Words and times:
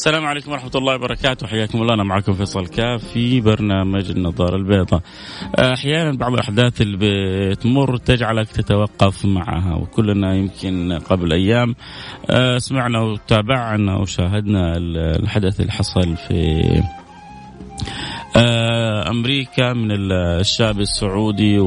السلام 0.00 0.26
عليكم 0.26 0.52
ورحمة 0.52 0.70
الله 0.74 0.94
وبركاته. 0.94 1.46
حياكم 1.46 1.82
الله. 1.82 1.94
أنا 1.94 2.04
معكم 2.04 2.32
فيصل 2.32 2.66
كاف 2.66 3.04
في 3.04 3.40
برنامج 3.40 4.10
النظارة 4.10 4.56
البيضاء. 4.56 5.02
أحيانا 5.58 6.16
بعض 6.16 6.32
الأحداث 6.32 6.80
اللي 6.80 6.98
بتمر 7.50 7.96
تجعلك 7.96 8.48
تتوقف 8.48 9.24
معها 9.24 9.74
وكلنا 9.74 10.34
يمكن 10.34 10.98
قبل 11.10 11.32
أيام 11.32 11.74
آه، 12.30 12.58
سمعنا 12.58 13.00
وتابعنا 13.00 13.96
وشاهدنا 13.96 14.76
الحدث 15.16 15.60
اللي 15.60 15.72
حصل 15.72 16.16
في 16.16 16.60
آه، 16.64 17.00
أمريكا 19.10 19.72
من 19.72 20.12
الشعب 20.12 20.80
السعودي 20.80 21.58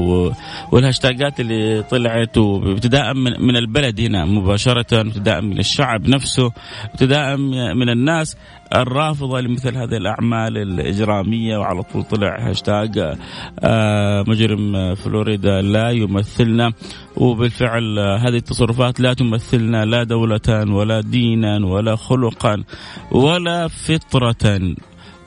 والهاشتاجات 0.72 1.40
اللي 1.40 1.82
طلعت 1.82 2.38
ابتداء 2.38 3.14
من 3.14 3.56
البلد 3.56 4.00
هنا 4.00 4.24
مباشرة 4.24 5.00
ابتداء 5.00 5.40
من 5.40 5.58
الشعب 5.58 6.08
نفسه 6.08 6.52
ابتداء 6.84 7.36
من 7.74 7.88
الناس 7.88 8.36
الرافضة 8.74 9.40
لمثل 9.40 9.76
هذه 9.76 9.96
الأعمال 9.96 10.58
الإجرامية 10.58 11.58
وعلى 11.58 11.82
طول 11.82 12.04
طلع 12.04 12.48
هاشتاج 12.48 13.16
آه، 13.60 14.24
مجرم 14.28 14.94
فلوريدا 14.94 15.62
لا 15.62 15.90
يمثلنا 15.90 16.72
وبالفعل 17.16 17.98
هذه 17.98 18.36
التصرفات 18.36 19.00
لا 19.00 19.14
تمثلنا 19.14 19.84
لا 19.84 20.02
دولة 20.02 20.64
ولا 20.74 21.00
دينا 21.00 21.66
ولا 21.66 21.96
خلقا 21.96 22.64
ولا 23.10 23.68
فطرة. 23.68 24.74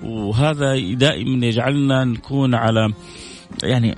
وهذا 0.04 0.80
دائما 0.94 1.46
يجعلنا 1.46 2.04
نكون 2.04 2.56
على 2.56 2.94
يعني 3.64 3.96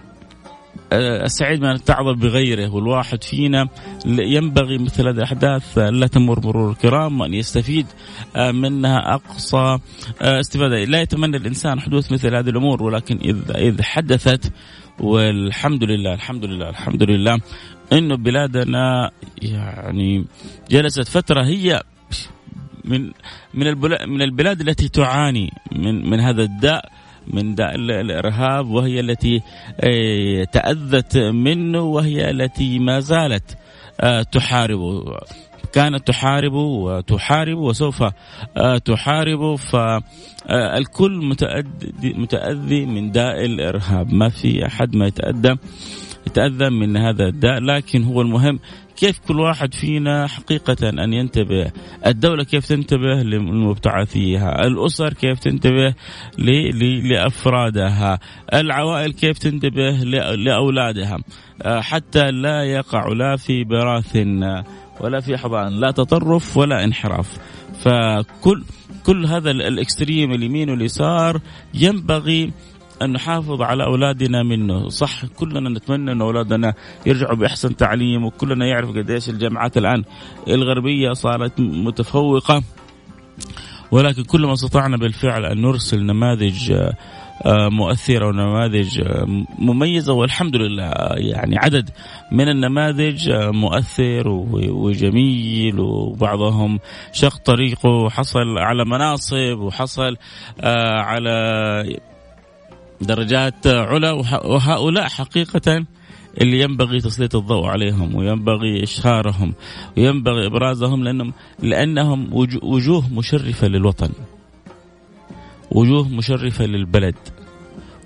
آه، 0.91 1.23
السعيد 1.23 1.61
من 1.61 1.71
التعظ 1.71 2.15
بغيره. 2.15 2.69
والواحد 2.69 3.23
فينا 3.23 3.67
ينبغي 4.05 4.77
مثل 4.77 5.07
هذه 5.07 5.17
الأحداث 5.17 5.77
لا 5.77 6.07
تمر 6.07 6.39
مرور 6.39 6.71
الكرام 6.71 7.21
وأن 7.21 7.33
يستفيد 7.33 7.85
آه، 8.35 8.51
منها 8.51 9.13
أقصى 9.13 9.77
آه، 10.21 10.39
استفادة، 10.39 10.83
لا 10.83 11.01
يتمنى 11.01 11.37
الإنسان 11.37 11.79
حدوث 11.79 12.11
مثل 12.11 12.35
هذه 12.35 12.49
الأمور 12.49 12.83
ولكن 12.83 13.17
اذا 13.17 13.57
اذا 13.57 13.83
حدثت 13.83 14.51
والحمد 14.99 15.83
لله 15.83 16.13
الحمد 16.13 16.45
لله 16.45 16.69
الحمد 16.69 17.03
لله 17.03 17.39
إنه 17.93 18.15
بلادنا 18.15 19.11
يعني 19.41 20.25
جلست 20.71 21.07
فترة 21.07 21.43
هي 21.43 21.81
من 22.85 23.11
من 23.53 23.77
من 24.07 24.21
البلاد 24.21 24.61
التي 24.61 24.89
تعاني 24.89 25.53
من 25.71 26.09
من 26.09 26.19
هذا 26.19 26.43
الداء 26.43 26.91
من 27.27 27.55
داء 27.55 27.75
الإرهاب 27.75 28.67
وهي 28.67 28.99
التي 28.99 29.41
آه، 29.79 30.43
تأذت 30.43 31.17
منه 31.17 31.81
وهي 31.81 32.29
التي 32.29 32.79
ما 32.79 32.99
زالت 32.99 33.57
آه، 34.01 34.21
تحاربه 34.21 35.03
كانت 35.73 36.07
تحارب 36.07 36.53
وتحارب 36.53 37.57
وسوف 37.57 38.03
آه، 38.57 38.77
تحارب. 38.77 39.55
فالكل 39.55 41.25
متأذي 41.25 42.13
متأذي 42.13 42.85
من 42.85 43.11
داء 43.11 43.45
الإرهاب. 43.45 44.13
ما 44.13 44.29
في 44.29 44.65
أحد 44.65 44.95
ما 44.95 45.07
يتأذى 45.07 45.57
يتأذى 46.27 46.69
من 46.69 46.97
هذا 46.97 47.27
الداء 47.27 47.59
لكن 47.59 48.03
هو 48.03 48.21
المهم 48.21 48.59
كيف 48.99 49.19
كل 49.27 49.39
واحد 49.39 49.73
فينا 49.73 50.27
حقيقة 50.27 50.89
أن 50.89 51.13
ينتبه؟ 51.13 51.71
الدولة 52.05 52.43
كيف 52.43 52.65
تنتبه 52.65 53.23
لمبتعثيها؟ 53.23 54.67
الأسر 54.67 55.13
كيف 55.13 55.39
تنتبه 55.39 55.93
لأفرادها؟ 57.03 58.19
العوائل 58.53 59.11
كيف 59.11 59.37
تنتبه 59.37 59.91
لأولادها؟ 60.35 61.17
آه، 61.61 61.81
حتى 61.81 62.31
لا 62.31 62.63
يقع 62.63 63.07
لا 63.07 63.35
في 63.35 63.63
براث 63.63 64.15
ولا 65.01 65.19
في 65.19 65.37
حضان 65.37 65.79
لا 65.79 65.91
تطرف 65.91 66.57
ولا 66.57 66.83
انحراف. 66.83 67.37
فكل 67.79 68.63
كل 69.05 69.25
هذا 69.25 69.51
الإكستريم 69.51 70.31
اليمين 70.31 70.69
واليسار 70.69 71.41
ينبغي 71.73 72.51
أن 73.01 73.13
نحافظ 73.13 73.61
على 73.61 73.83
أولادنا 73.83 74.43
منه. 74.43 74.89
صح 74.89 75.25
كلنا 75.25 75.69
نتمنى 75.69 76.11
أن 76.11 76.21
أولادنا 76.21 76.73
يرجعوا 77.05 77.35
بأحسن 77.35 77.75
تعليم 77.75 78.25
وكلنا 78.25 78.65
يعرف 78.65 78.89
قديش 78.89 79.29
الجامعات 79.29 79.77
الآن 79.77 80.03
الغربية 80.47 81.13
صارت 81.13 81.59
متفوقة. 81.59 82.63
ولكن 83.91 84.23
كل 84.23 84.45
ما 84.45 84.53
استطعنا 84.53 84.97
بالفعل 84.97 85.45
أن 85.45 85.61
نرسل 85.61 86.05
نماذج 86.05 86.73
آه، 87.45 87.69
مؤثرة 87.69 88.27
ونماذج 88.27 89.01
آه، 89.01 89.45
مميزة 89.59 90.13
والحمد 90.13 90.55
لله 90.55 90.91
يعني 91.15 91.57
عدد 91.57 91.89
من 92.31 92.49
النماذج 92.49 93.29
آه، 93.29 93.51
مؤثر 93.51 94.27
وجميل 94.69 95.79
وبعضهم 95.79 96.79
شق 97.13 97.37
طريقه 97.37 97.89
وحصل 97.89 98.57
على 98.57 98.85
مناصب 98.85 99.59
وحصل 99.59 100.17
على 100.63 101.99
درجات 103.01 103.67
علا 103.67 104.11
وهؤلاء 104.45 105.07
حقيقة 105.07 105.85
اللي 106.41 106.59
ينبغي 106.59 106.99
تسليط 106.99 107.35
الضوء 107.35 107.65
عليهم 107.65 108.15
وينبغي 108.15 108.83
إشهارهم 108.83 109.53
وينبغي 109.97 110.45
إبرازهم 110.45 111.03
لأنهم 111.03 111.33
لأنهم 111.59 112.29
وجوه 112.63 113.13
مشرفة 113.13 113.67
للوطن. 113.67 114.09
وجوه 115.71 116.07
مشرفة 116.07 116.65
للبلد. 116.65 117.15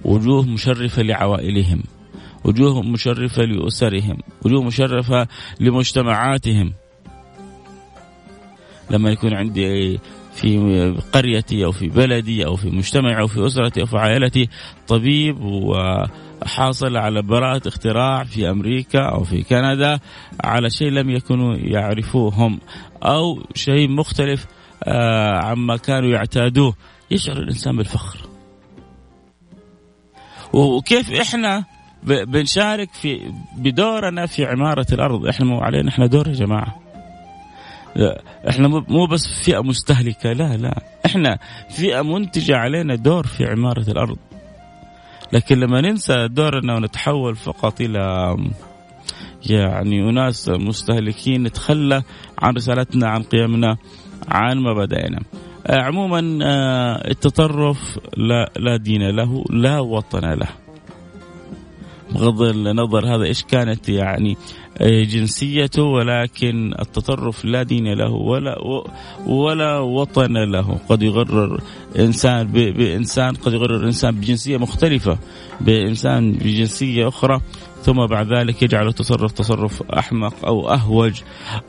وجوه 0.06 0.46
مشرفة 0.46 1.02
لعوائلهم. 1.02 1.84
وجوه 2.44 2.82
مشرفة 2.82 3.44
لأسرهم. 3.44 4.18
وجوه 4.46 4.64
مشرفة 4.64 5.28
لمجتمعاتهم. 5.60 6.74
لما 8.92 9.10
يكون 9.10 9.34
عندي 9.34 10.00
في 10.36 10.94
قريتي 11.14 11.66
أو 11.66 11.72
في 11.72 11.88
بلدي 11.88 12.46
أو 12.46 12.56
في 12.56 12.70
مجتمعي 12.70 13.20
أو 13.22 13.28
في 13.28 13.46
أسرتي 13.46 13.82
أو 13.82 13.86
في 13.86 13.98
عائلتي 13.98 14.50
طبيب 14.88 15.38
وحاصل 15.42 16.98
على 16.98 17.22
براءة 17.22 17.68
اختراع 17.68 18.24
في 18.24 18.50
أمريكا 18.50 19.00
أو 19.00 19.24
في 19.24 19.44
كندا 19.44 20.00
على 20.44 20.70
شيء 20.70 20.90
لم 20.90 21.10
يكونوا 21.10 21.56
يعرفوه 21.56 22.34
هم 22.34 22.60
أو 23.04 23.44
شيء 23.56 23.90
مختلف 23.90 24.46
آه، 24.84 25.46
عما 25.46 25.78
كانوا 25.78 26.10
يعتادوه 26.10 26.76
يشعر 27.12 27.38
الإنسان 27.38 27.78
بالفخر. 27.78 28.20
وكيف 30.54 31.12
إحنا 31.12 31.64
بنشارك 32.04 32.94
في 32.94 33.32
بدورنا 33.58 34.26
في 34.26 34.46
عمارة 34.46 34.86
الأرض، 34.92 35.28
إحنا 35.28 35.46
مو 35.46 35.60
علينا 35.60 35.90
إحنا 35.90 36.06
دور 36.06 36.28
يا 36.28 36.34
جماعة. 36.34 36.83
إحنا 38.50 38.68
مو 38.68 39.06
بس 39.06 39.28
فئة 39.46 39.60
مستهلكة 39.60 40.34
لا 40.34 40.58
لا. 40.58 40.82
إحنا 41.06 41.38
فئة 41.70 42.02
منتجة 42.02 42.56
علينا 42.56 42.96
دور 42.96 43.28
في 43.28 43.46
عمارة 43.46 43.92
الأرض. 43.92 44.18
لكن 45.34 45.60
لما 45.60 45.82
ننسى 45.82 46.28
دورنا 46.28 46.76
ونتحول 46.76 47.36
فقط 47.36 47.82
إلى 47.82 48.36
يعني 49.50 50.10
أناس 50.10 50.50
مستهلكين 50.50 51.44
نتخلى 51.44 52.04
عن 52.40 52.54
رسالتنا 52.56 53.08
عن 53.08 53.24
قيمنا 53.24 53.78
عن 54.28 54.58
مبادئنا. 54.58 55.20
عموما 55.70 56.40
آه، 56.44 57.12
التطرف 57.12 58.00
لا 58.18 58.52
لا 58.56 58.78
دين 58.78 59.10
له 59.10 59.44
لا 59.50 59.80
وطن 59.80 60.34
له. 60.34 60.50
بغض 62.12 62.42
النظر 62.42 63.16
هذا 63.16 63.24
إيش 63.24 63.44
كانت 63.44 63.90
يعني 63.90 64.38
جنسيته 64.82 65.84
ولكن 65.84 66.74
التطرف 66.80 67.46
لا 67.46 67.64
دين 67.64 67.94
له 67.94 68.12
ولا 68.12 68.56
ولا 69.26 69.80
وطن 69.80 70.38
له. 70.52 70.80
قد 70.90 71.04
يغرر 71.04 71.62
إنسان 72.00 72.48
بإنسان 72.48 73.36
قد 73.36 73.54
يغرر 73.54 73.86
إنسان 73.86 74.16
بجنسية 74.16 74.58
مختلفة 74.58 75.18
بإنسان 75.62 76.32
بجنسية 76.32 77.08
أخرى 77.08 77.42
ثم 77.84 78.06
بعد 78.06 78.34
ذلك 78.34 78.64
يجعل 78.64 78.88
التصرف 78.88 79.32
تصرف 79.32 79.84
أحمق 79.84 80.46
أو 80.46 80.70
أهوج 80.70 81.22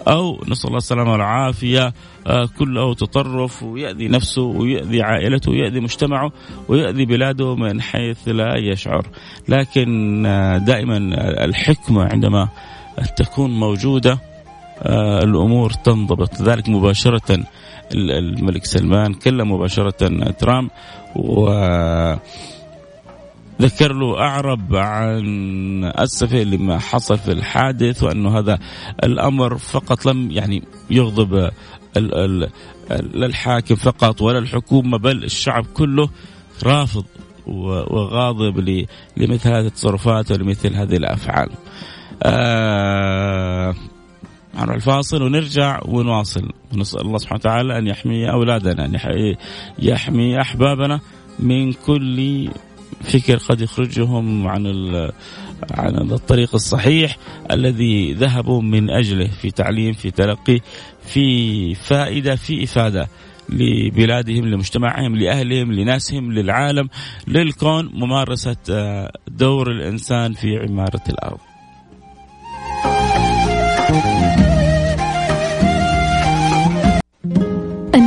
أو 0.09 0.45
نسأل 0.49 0.67
الله 0.67 0.79
السلامة 0.79 1.13
والعافية 1.13 1.93
آه، 2.27 2.49
كله 2.59 2.95
تطرف 2.95 3.63
ويأذي 3.63 4.09
نفسه 4.09 4.43
ويأذي 4.43 5.03
عائلته 5.03 5.51
ويأذي 5.51 5.81
مجتمعه 5.81 6.33
ويأذي 6.69 7.05
بلاده 7.05 7.55
من 7.55 7.81
حيث 7.81 8.29
لا 8.29 8.57
يشعر. 8.57 9.07
لكن 9.49 10.27
آه، 10.27 10.59
دائما 10.59 10.97
الحكمة 11.45 12.03
عندما 12.13 12.49
تكون 13.17 13.51
موجودة 13.61 14.19
آه، 14.83 15.19
الأمور 15.19 15.71
تنضبط. 15.71 16.43
ذلك 16.43 16.69
مباشرة 16.69 17.45
الملك 17.95 18.65
سلمان 18.65 19.15
كلم 19.15 19.53
مباشرة 19.53 20.31
ترامب 20.31 20.71
و 21.17 21.51
ذكر 23.63 23.93
له 23.93 24.19
أعرب 24.19 24.77
عن 24.77 25.85
أسفه 25.85 26.39
لما 26.39 26.79
حصل 26.79 27.19
في 27.19 27.33
الحادث 27.33 28.03
وأنه 28.03 28.39
هذا 28.39 28.59
الأمر 29.05 29.59
فقط 29.59 30.07
لم 30.07 30.31
يعني 30.31 30.63
يغضب 30.91 31.51
لا 33.15 33.27
الحاكم 33.27 33.75
فقط 33.75 34.23
ولا 34.23 34.39
الحكومة 34.39 34.99
بل 34.99 35.25
الشعب 35.25 35.67
كله 35.67 36.09
رافض 36.63 37.05
وغاضب 37.47 38.87
لمثل 39.17 39.49
هذه 39.49 39.67
التصرفات 39.67 40.33
ولمثل 40.33 40.75
هذه 40.75 40.97
الأفعال. 40.97 41.51
آه 42.23 43.75
نروح 44.55 44.75
الفاصل 44.75 45.23
ونرجع 45.23 45.81
ونواصل 45.85 46.49
ونسأل 46.73 47.01
الله 47.01 47.19
سبحانه 47.19 47.41
وتعالى 47.41 47.79
أن 47.79 47.87
يحمي 47.87 48.31
أولادنا 48.31 48.85
أن 48.85 48.99
يحمي 49.79 50.41
أحبابنا 50.41 51.01
من 51.39 51.73
كل 51.73 52.49
فكر 53.03 53.37
قد 53.37 53.61
يخرجهم 53.61 54.47
عن 54.49 54.67
عن 55.71 56.13
الطريق 56.13 56.55
الصحيح 56.55 57.17
الذي 57.51 58.13
ذهبوا 58.13 58.63
من 58.63 58.91
أجله 58.91 59.29
في 59.29 59.51
تعليم 59.51 59.93
في 59.93 60.11
تلقي 60.11 60.61
في 61.07 61.75
فائدة 61.75 62.37
في 62.37 62.65
إفادة 62.65 63.09
لبلادهم 63.49 64.45
لمجتمعهم 64.45 65.17
لأهلهم 65.17 65.73
لناسهم 65.73 66.33
للعالم 66.33 66.89
للكون 67.29 67.91
ممارسة 67.95 68.57
آه، 68.71 69.13
دور 69.29 69.71
الإنسان 69.71 70.33
في 70.33 70.57
عمارة 70.57 71.03
الأرض. 71.09 71.39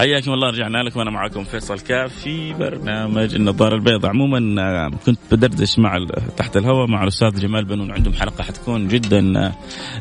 حياكم 0.00 0.32
الله 0.32 0.50
رجعنا 0.50 0.78
لكم. 0.78 1.00
أنا 1.00 1.10
معكم 1.10 1.44
فيصل 1.44 1.80
كاف 1.80 2.14
في 2.14 2.52
برنامج 2.52 3.34
النظارة 3.34 3.74
البيضاء. 3.74 4.10
عموما 4.10 4.62
آه، 4.62 4.90
كنت 5.06 5.18
بدردش 5.32 5.78
مع 5.78 6.06
تحت 6.36 6.56
الهواء 6.56 6.86
مع 6.86 7.02
الأستاذ 7.02 7.40
جمال 7.40 7.64
بنون. 7.64 7.90
عندهم 7.90 8.14
حلقة 8.14 8.44
حتكون 8.44 8.88
جدا 8.88 9.46
آه، 9.46 9.52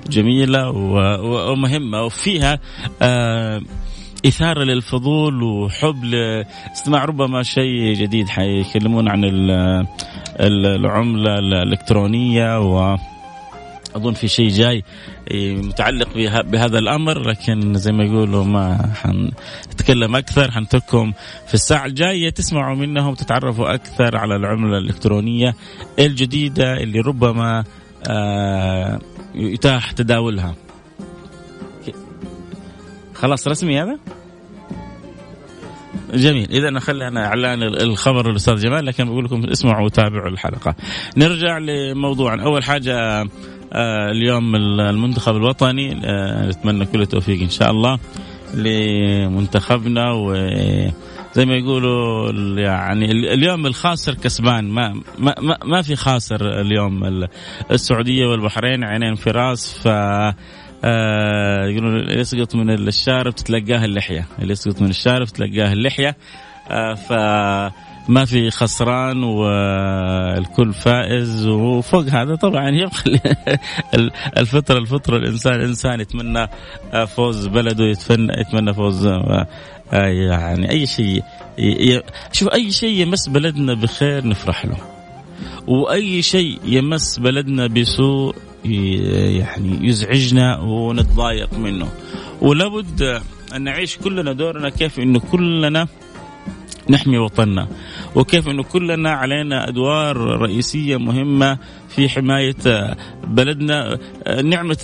جميلة 0.10 0.70
ومهمة. 1.52 2.02
وفيها 2.04 2.60
آه، 3.02 3.62
إثارة 4.26 4.64
للفضول 4.64 5.44
وحب 5.44 6.04
لاستماع 6.04 7.06
ربما 7.06 7.44
شيء 7.44 7.94
جديد. 7.94 8.30
حيكلمون 8.30 9.10
عن 9.10 9.24
العملة 10.40 11.34
الإلكترونية 11.40 12.60
و 12.60 12.98
أظن 13.96 14.14
في 14.14 14.28
شيء 14.28 14.50
جاي 14.50 14.84
متعلق 15.34 16.08
بهذا 16.42 16.80
الأمر 16.80 17.20
لكن 17.30 17.74
زي 17.74 17.92
ما 17.92 18.04
يقولوا 18.04 18.44
ما 18.44 18.94
حنتكلم 18.96 20.16
أكثر 20.16 20.52
حنترككم 20.52 21.14
في 21.48 21.54
الساعة 21.54 21.86
الجاية. 21.86 22.30
تسمعوا 22.30 22.76
منهم 22.76 23.14
تتعرفوا 23.14 23.74
أكثر 23.74 24.18
على 24.18 24.36
العملة 24.36 24.78
الإلكترونية 24.78 25.56
الجديدة 26.00 26.78
اللي 26.78 27.00
ربما 27.00 27.64
آه، 28.10 29.00
يتاح 29.36 29.92
تداولها. 29.92 30.56
خلاص 33.14 33.48
رسمي 33.48 33.82
هذا؟ 33.82 34.00
جميل. 36.14 36.52
إذا 36.52 36.70
نخلي 36.70 37.08
أنا 37.08 37.26
إعلان 37.26 37.64
الخبر 37.64 38.30
الاستاذ 38.30 38.56
جمال 38.56 38.86
لكن 38.86 39.06
بقول 39.06 39.26
لكم 39.26 39.44
اسمعوا 39.46 39.86
وتابعوا 39.86 40.30
الحلقة. 40.30 40.76
نرجع 41.18 41.58
لموضوع 41.58 42.44
أول 42.44 42.64
حاجة 42.64 43.24
اليوم 43.74 44.56
المنتخب 44.56 45.36
الوطني 45.36 46.02
آه، 46.06 46.48
نتمنى 46.48 46.86
كل 46.86 47.02
التوفيق 47.02 47.42
إن 47.42 47.50
شاء 47.50 47.72
الله 47.72 48.00
لمنتخبنا 48.54 50.12
وزي 50.12 51.46
ما 51.46 51.56
يقولوا 51.56 52.32
يعني 52.60 53.12
اليوم 53.12 53.66
الخاسر 53.66 54.14
كسبان. 54.14 54.70
ما 54.70 55.02
ما 55.20 55.58
ما 55.66 55.82
في 55.82 55.96
خاسر 55.96 56.62
اليوم 56.62 57.28
السعودية 57.72 58.26
والبحرين 58.26 58.84
عينين 58.84 59.16
في 59.16 59.32
راس. 59.32 59.78
ف 59.78 59.88
آه 60.84 61.66
يقولون 61.66 61.96
اللي 61.96 62.20
يسقط 62.20 62.56
من 62.56 62.70
الشارب 62.70 63.36
تتلقاه 63.36 63.86
اللحية. 63.86 64.28
اللي 64.42 64.52
يسقط 64.52 64.82
من 64.82 64.90
الشارب 64.90 65.28
تتلقاه 65.28 65.74
اللحية. 65.74 66.16
آه 66.72 66.94
ف 66.94 67.14
ما 68.10 68.26
في 68.26 68.52
خسران 68.52 69.24
والكل 69.24 70.74
فائز 70.74 71.48
وفوق 71.48 72.06
هذا 72.06 72.36
طبعا 72.36 72.70
يبقى 72.70 73.20
الفطرة 74.38 74.78
الفطرة 74.78 75.18
الإنسان 75.18 75.62
إنسان 75.62 76.00
يتمنى 76.00 76.48
فوز 77.08 77.48
بلده 77.48 77.86
يتمنى 77.86 78.34
يتمنى 78.38 78.74
فوز 78.74 79.06
آه، 79.06 79.48
يعني 79.94 80.72
أي 80.72 80.86
شيء 80.86 81.24
شوف 82.32 82.48
أي 82.48 82.72
شيء 82.72 83.02
يمس 83.02 83.30
بلدنا 83.30 83.74
بخير 83.74 84.28
نفرح 84.28 84.66
له. 84.66 84.78
وأي 85.68 86.22
شيء 86.22 86.60
يمس 86.66 87.20
بلدنا 87.20 87.68
بسوء 87.68 88.36
يعني 88.66 89.88
يزعجنا 89.88 90.60
ونتضايق 90.60 91.54
منه. 91.54 91.88
ولابد 92.42 93.22
أن 93.56 93.62
نعيش 93.62 93.98
كلنا 93.98 94.34
دورنا 94.34 94.70
كيف 94.70 95.00
إنه 95.00 95.20
كلنا 95.20 95.88
نحمي 96.90 97.18
وطننا. 97.18 97.68
وكيف 98.16 98.48
إنه 98.48 98.64
كلنا 98.64 99.12
علينا 99.12 99.70
أدوار 99.70 100.18
رئيسية 100.18 100.98
مهمة 100.98 101.58
في 101.90 102.10
حماية 102.10 102.96
بلدنا. 103.28 103.98
نعمة 104.44 104.78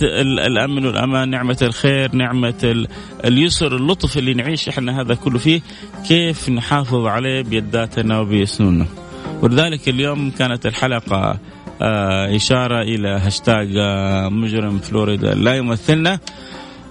الأمن 0.46 0.86
والأمان 0.86 1.28
نعمة 1.30 1.58
الخير 1.62 2.14
نعمة 2.14 2.86
اليسر 3.24 3.76
اللطف 3.76 4.18
اللي 4.18 4.34
نعيش 4.34 4.68
إحنا 4.68 5.00
هذا 5.00 5.14
كله 5.14 5.38
فيه. 5.38 5.60
كيف 6.08 6.48
نحافظ 6.48 7.06
عليه 7.06 7.42
بيداتنا 7.42 8.20
وبسنوننا 8.20 8.86
ولذلك 9.42 9.88
اليوم 9.88 10.30
كانت 10.30 10.66
الحلقة 10.66 11.38
آه، 11.82 12.36
إشارة 12.36 12.82
إلى 12.82 13.08
هاشتاج 13.08 13.76
آه، 13.76 14.28
مجرم 14.28 14.78
فلوريدا. 14.78 15.34
لا 15.34 15.54
يمثلنا. 15.54 16.18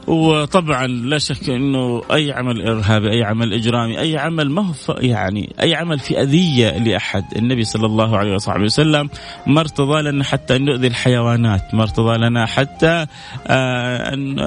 وطبعا 0.07 0.87
لا 0.87 1.17
شك 1.17 1.49
إنه 1.49 2.01
أي 2.13 2.31
عمل 2.31 2.67
إرهابي، 2.67 3.11
أي 3.11 3.23
عمل 3.23 3.53
إجرامي، 3.53 3.99
أي 3.99 4.17
عمل 4.17 4.49
ما 4.49 4.61
هو 4.61 4.73
يعني 4.99 5.55
أي 5.61 5.75
عمل 5.75 5.99
في 5.99 6.21
اذيه 6.21 6.77
لأحد، 6.77 7.23
النبي 7.35 7.63
صلى 7.63 7.85
الله 7.85 8.17
عليه 8.17 8.33
وصحبه 8.33 8.63
وسلم 8.63 9.09
ما 9.47 9.59
ارتضى 9.59 10.01
لنا 10.01 10.23
حتى 10.23 10.55
أن 10.55 10.65
نؤذي 10.65 10.87
الحيوانات، 10.87 11.73
ما 11.73 11.83
ارتضى 11.83 12.17
لنا 12.17 12.45
حتى 12.45 13.05
آه 13.47 14.13
أن 14.13 14.39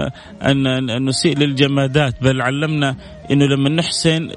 أن, 0.42 1.04
نسيء 1.08 1.38
للجمادات، 1.38 2.14
بل 2.22 2.42
علمنا 2.42 2.96
إنه 3.30 3.46
لما 3.46 3.68
نحسن 3.68 4.30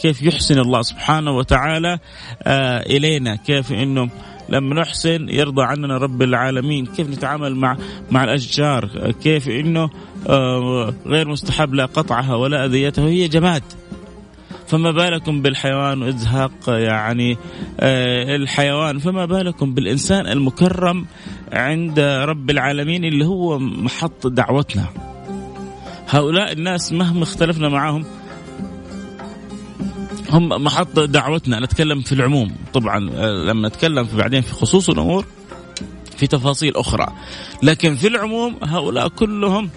كيف 0.00 0.22
يحسن 0.22 0.58
الله 0.58 0.82
سبحانه 0.82 1.30
وتعالى 1.30 1.98
آه 2.42 2.78
إلينا، 2.78 3.36
كيف 3.36 3.72
إنه 3.72 4.08
لما 4.48 4.74
نحسن 4.74 5.28
يرضى 5.28 5.62
عننا 5.62 5.98
رب 5.98 6.22
العالمين. 6.22 6.86
كيف 6.86 7.08
نتعامل 7.08 7.56
مع 7.56 7.76
مع 8.10 8.24
الأشجار؟ 8.24 9.12
كيف 9.22 9.48
إنه 9.48 9.90
آه، 10.28 10.94
غير 11.06 11.28
مستحب 11.28 11.74
لا 11.74 11.86
قطعها 11.86 12.34
ولا 12.34 12.64
أذيتها؟ 12.64 13.04
هي 13.04 13.28
جماد. 13.28 13.62
فما 14.66 14.90
بالكم 14.90 15.42
بالحيوان؟ 15.42 16.02
وازهاق 16.02 16.52
يعني 16.68 17.36
آه، 17.80 18.36
الحيوان. 18.36 18.98
فما 18.98 19.26
بالكم 19.26 19.74
بالإنسان 19.74 20.26
المكرم 20.26 21.06
عند 21.52 22.00
رب 22.00 22.50
العالمين 22.50 23.04
اللي 23.04 23.26
هو 23.26 23.58
محط 23.58 24.26
دعوتنا؟ 24.26 24.86
هؤلاء 26.08 26.52
الناس 26.52 26.92
مهما 26.92 27.22
اختلفنا 27.22 27.68
معهم 27.68 28.04
هم 30.30 30.48
محط 30.48 30.98
دعوتنا 30.98 31.60
نتكلم 31.60 32.00
في 32.00 32.12
العموم. 32.12 32.56
طبعا 32.74 33.10
آه، 33.14 33.44
لما 33.44 33.68
نتكلم 33.68 34.04
في 34.04 34.16
بعدين 34.16 34.40
في 34.40 34.52
خصوص 34.52 34.90
الأمور 34.90 35.26
في 36.16 36.26
تفاصيل 36.26 36.76
أخرى. 36.76 37.06
لكن 37.62 37.94
في 37.94 38.08
العموم 38.08 38.56
هؤلاء 38.62 39.08
كلهم 39.08 39.70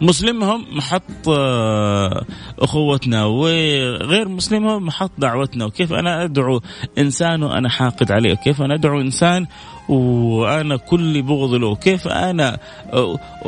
مسلمهم 0.00 0.76
محط 0.76 1.28
آه، 1.28 2.24
أخوتنا 2.58 3.24
وغير 3.24 4.28
مسلمهم 4.28 4.86
محط 4.86 5.10
دعوتنا. 5.18 5.64
وكيف 5.64 5.92
أنا 5.92 6.24
أدعو 6.24 6.60
إنسان 6.98 7.42
وأنا 7.42 7.68
حاقد 7.68 8.12
عليه؟ 8.12 8.32
وكيف 8.32 8.62
أنا 8.62 8.74
أدعو 8.74 9.00
إنسان 9.00 9.46
وأنا 9.88 10.76
كل 10.76 11.22
بغض 11.22 11.54
له؟ 11.54 11.74
كيف 11.74 12.08
أنا 12.08 12.58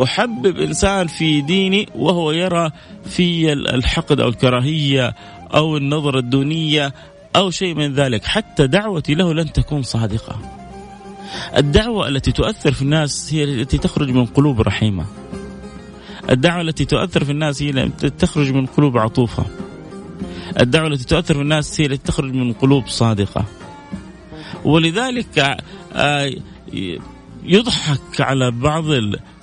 أحبب 0.03 0.57
إنسان 0.57 1.07
في 1.07 1.41
ديني 1.41 1.89
وهو 1.95 2.33
يرى 2.33 2.71
في 3.05 3.53
الحقد 3.53 4.21
أو 4.21 4.29
الكراهية 4.29 5.15
أو 5.55 5.77
النظرة 5.77 6.19
الدونية 6.19 6.95
أو 7.37 7.51
شيء 7.51 7.75
من 7.75 7.95
ذلك. 7.95 8.25
حتى 8.25 8.67
دعوتي 8.67 9.15
له 9.15 9.35
لن 9.35 9.53
تكون 9.53 9.83
صادقة. 9.83 10.39
الدعوة 11.57 12.09
التي 12.09 12.33
تؤثر 12.33 12.73
في 12.73 12.83
الناس 12.83 13.35
هي 13.35 13.45
التي 13.45 13.79
تخرج 13.79 14.11
من 14.11 14.27
قلوب 14.27 14.61
رحيمة. 14.61 15.05
الدعوة 16.31 16.61
التي 16.61 16.85
تؤثر 16.85 17.25
في 17.25 17.33
الناس 17.33 17.63
هي 17.63 17.71
التي 17.71 18.11
تخرج 18.11 18.51
من 18.51 18.67
قلوب 18.67 18.99
عطوفة. 18.99 19.47
الدعوة 20.61 20.89
التي 20.89 21.05
تؤثر 21.05 21.35
في 21.35 21.41
الناس 21.41 21.81
هي 21.81 21.87
التي 21.87 22.13
تخرج 22.13 22.35
من 22.35 22.53
قلوب 22.53 22.89
صادقة. 22.89 23.45
ولذلك 24.65 25.59
آه، 25.93 26.31
يضحك 27.45 28.21
على 28.21 28.51
بعض 28.51 28.85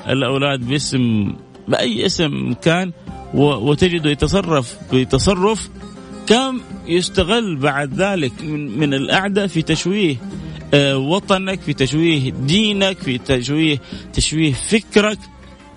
الأولاد 0.08 0.60
باسم 0.68 1.34
بأي 1.68 2.06
اسم 2.06 2.54
كان 2.54 2.92
وتجده 3.34 4.10
يتصرف 4.10 4.78
بتصرف 4.94 5.70
كم 6.28 6.62
يستغل 6.88 7.56
بعد 7.56 7.94
ذلك 7.94 8.42
من, 8.42 8.80
من 8.80 8.94
الأعداء 8.94 9.48
في 9.48 9.62
تشويه 9.62 10.16
آه، 10.74 10.98
وطنك 10.98 11.62
في 11.62 11.74
تشويه 11.74 12.32
دينك 12.32 12.98
في 12.98 13.18
تشويه 13.18 13.78
تشويه 14.14 14.54
فكرك 14.54 15.20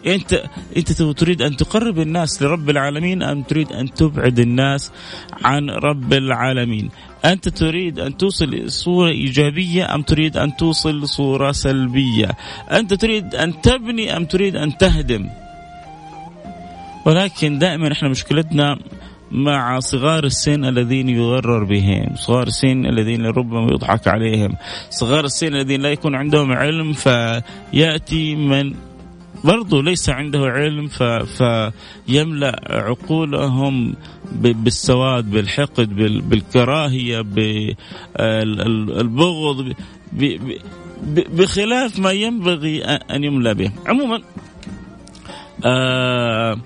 أنت 0.07 0.43
أنت 0.77 0.93
تريد 0.93 1.43
أن 1.43 1.57
تقرب 1.57 1.99
الناس 1.99 2.43
لرب 2.43 2.71
العالمين 2.71 3.23
أم 3.23 3.43
تريد 3.43 3.73
أن 3.73 3.95
تبعد 3.95 4.39
الناس 4.39 4.93
عن 5.45 5.71
رب 5.71 6.13
العالمين؟ 6.13 6.91
أنت 7.25 7.49
تريد 7.49 7.99
أن 7.99 8.17
توصل 8.17 8.71
صورة 8.71 9.09
إيجابية 9.09 9.95
أم 9.95 10.03
تريد 10.03 10.37
أن 10.37 10.57
توصل 10.57 11.09
صورة 11.09 11.53
سلبية؟ 11.53 12.29
أنت 12.73 12.95
تريد 12.95 13.35
أن 13.35 13.61
تبني 13.61 14.17
أم 14.17 14.25
تريد 14.25 14.57
أن 14.57 14.79
تهدم؟ 14.79 15.29
ولكن 17.07 17.59
دائما 17.59 17.93
إحنا 17.93 18.09
مشكلتنا 18.09 18.79
مع 19.33 19.81
صغار 19.81 20.25
السن 20.25 20.65
الذين 20.65 21.09
يغرر 21.09 21.65
بهم. 21.65 22.17
صغار 22.17 22.47
السن 22.47 22.87
الذين 22.87 23.27
ربما 23.27 23.73
يضحك 23.73 24.09
عليهم. 24.09 24.55
صغار 24.91 25.25
السن 25.25 25.55
الذين 25.55 25.81
لا 25.81 25.93
يكون 25.93 26.15
عندهم 26.15 26.53
علم 26.53 26.93
فيأتي 26.93 28.35
من 28.35 28.75
برضو 29.45 29.81
ليس 29.81 30.09
عنده 30.09 30.41
علم 30.41 30.87
ف... 30.87 31.03
فيملأ 31.03 32.61
عقولهم 32.71 33.95
بالسواد 34.33 35.31
بالحقد 35.31 35.97
بالكراهية 36.29 37.21
بالبغض 38.19 39.73
بخلاف 41.09 41.99
ما 41.99 42.13
ينبغي 42.13 42.85
أن 42.85 43.25
يملى 43.25 43.55
به. 43.55 43.71
عموما 43.87 44.23
آه 45.65 46.57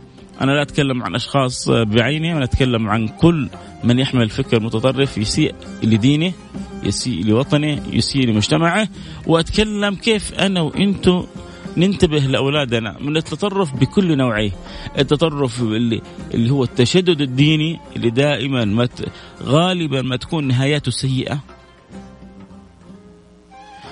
أنا 0.43 0.51
لا 0.51 0.63
أتكلم 0.63 1.03
عن 1.03 1.15
أشخاص 1.15 1.69
بعينهم 1.71 2.37
أنا 2.37 2.45
أتكلم 2.45 2.89
عن 2.89 3.09
كل 3.09 3.49
من 3.85 3.99
يحمل 3.99 4.29
فكر 4.29 4.61
متطرف 4.61 5.19
يسيء 5.19 5.55
لدينه 5.83 6.33
يسيء 6.83 7.25
لوطنه 7.25 7.83
يسيء 7.93 8.27
لمجتمعه 8.27 8.89
وأتكلم 9.27 9.95
كيف 9.95 10.35
أنا 10.35 10.61
وأنتم 10.61 11.27
ننتبه 11.77 12.19
لأولادنا 12.19 12.97
من 13.01 13.17
التطرف 13.17 13.75
بكل 13.75 14.17
نوعيه، 14.17 14.51
التطرف 14.99 15.63
اللي 15.63 16.03
اللي 16.35 16.51
هو 16.51 16.65
التشدد 16.65 17.21
الديني 17.21 17.81
اللي 17.97 18.11
دائما 18.11 18.65
ما 18.65 18.89
غالبا 19.43 20.03
ما 20.03 20.17
تكون 20.17 20.49
نهاياته 20.49 20.91
سيئة. 20.91 21.41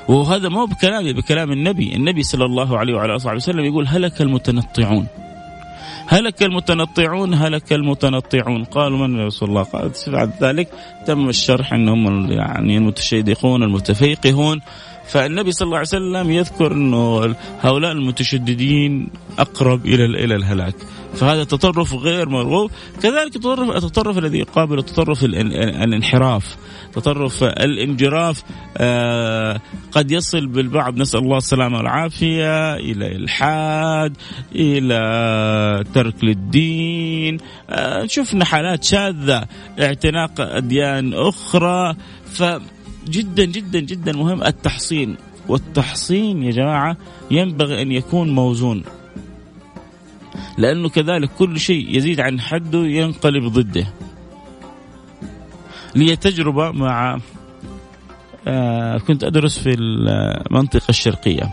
وهذا 0.09 0.49
مو 0.49 0.65
بكلامي 0.65 1.13
بكلام 1.13 1.53
النبي، 1.53 1.97
النبي 1.97 2.23
صلى 2.23 2.45
الله 2.45 2.79
عليه 2.79 2.95
وعلى 2.95 3.17
آله 3.17 3.35
وسلم 3.35 3.65
يقول 3.65 3.87
هلك 3.87 4.23
المتنطعون. 4.23 5.07
هلك 6.07 6.43
المتنطعون 6.43 7.35
هلك 7.35 7.73
المتنطعون. 7.73 8.65
قالوا 8.65 9.07
من 9.07 9.19
يا 9.19 9.27
رسول 9.27 9.49
الله؟ 9.49 9.63
قال 9.63 9.93
بعد 10.07 10.31
ذلك 10.43 10.69
تم 11.07 11.29
الشرح 11.29 11.73
إنهم 11.73 12.33
يعني 12.33 12.77
المتشيدقون 12.77 13.63
المتفيقهون 13.63 14.61
فالنبي 15.11 15.53
صلى 15.53 15.67
الله 15.67 15.79
عليه 15.79 15.89
وسلم 15.89 16.31
يذكر 16.31 16.73
إنه 16.73 17.35
هؤلاء 17.61 17.93
المتشددين 17.93 19.11
أقرب 19.39 19.87
إلى 19.87 20.05
إلى 20.05 20.35
الهلاك. 20.35 20.75
فهذا 21.15 21.45
تطرف 21.45 21.95
غير 21.95 22.29
مرغوب. 22.29 22.71
كذلك 23.03 23.37
التطرف 23.37 23.77
التطرف 23.77 24.19
الذي 24.19 24.39
يقابل 24.39 24.79
التطرف 24.79 25.25
الانحراف. 25.25 26.57
تطرف 26.93 27.45
الانجراف 27.45 28.43
آه 28.77 29.61
قد 29.93 30.11
يصل 30.11 30.47
بالبعض. 30.47 30.97
نسأل 30.97 31.21
الله 31.21 31.39
السلامة 31.39 31.77
والعافية. 31.79 32.75
إلى 32.75 33.17
الحاد 33.17 34.17
إلى 34.55 35.85
ترك 35.95 36.25
للدين. 36.25 37.39
آه 37.71 38.07
شفنا 38.07 38.45
حالات 38.45 38.85
شاذة 38.85 39.45
اعتناق 39.81 40.41
أديان 40.41 41.15
أخرى. 41.15 41.95
ف 42.33 42.43
جدا 43.11 43.45
جدا 43.45 43.81
جدا 43.81 44.13
مهم 44.13 44.43
التحصين. 44.43 45.17
والتحصين 45.49 46.43
يا 46.43 46.51
جماعة 46.51 46.97
ينبغي 47.31 47.83
أن 47.83 47.93
يكون 47.93 48.35
موزون. 48.35 48.85
لأنه 50.59 50.89
كذلك 50.89 51.31
كل 51.39 51.61
شيء 51.61 51.97
يزيد 51.97 52.21
عن 52.21 52.41
حده 52.41 52.79
ينقلب 52.79 53.45
ضده. 53.45 53.87
لي 55.95 56.17
تجربة 56.17 56.71
مع 56.71 57.19
آه 58.49 58.99
كنت 58.99 59.25
أدرس 59.25 59.59
في 59.59 59.75
المنطقة 59.79 60.89
الشرقية. 60.89 61.51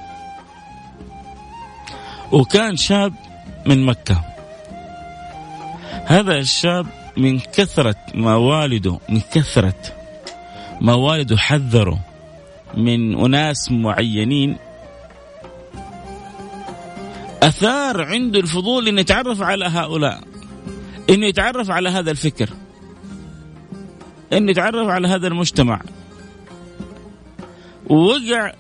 وكان 2.32 2.76
شاب 2.76 3.14
من 3.66 3.86
مكة. 3.86 4.24
هذا 6.06 6.38
الشاب 6.38 6.88
من 7.18 7.40
كثرة 7.40 7.96
ما 8.16 8.36
والده 8.36 9.00
من 9.10 9.20
كثرة. 9.20 9.97
ما 10.82 10.94
والده 10.94 11.38
حذره 11.38 12.00
من 12.78 13.20
أناس 13.20 13.72
معينين. 13.72 14.58
أثار 17.44 18.02
عنده 18.02 18.40
الفضول 18.40 18.88
أن 18.88 19.00
يتعرف 19.00 19.42
على 19.42 19.66
هؤلاء 19.66 20.24
أنه 21.10 21.26
يتعرف 21.26 21.72
على 21.72 21.90
هذا 21.90 22.12
الفكر 22.12 22.50
أنه 24.34 24.52
يتعرف 24.52 24.88
على 24.88 25.08
هذا 25.08 25.28
المجتمع. 25.28 25.82
ووقع 27.90 28.54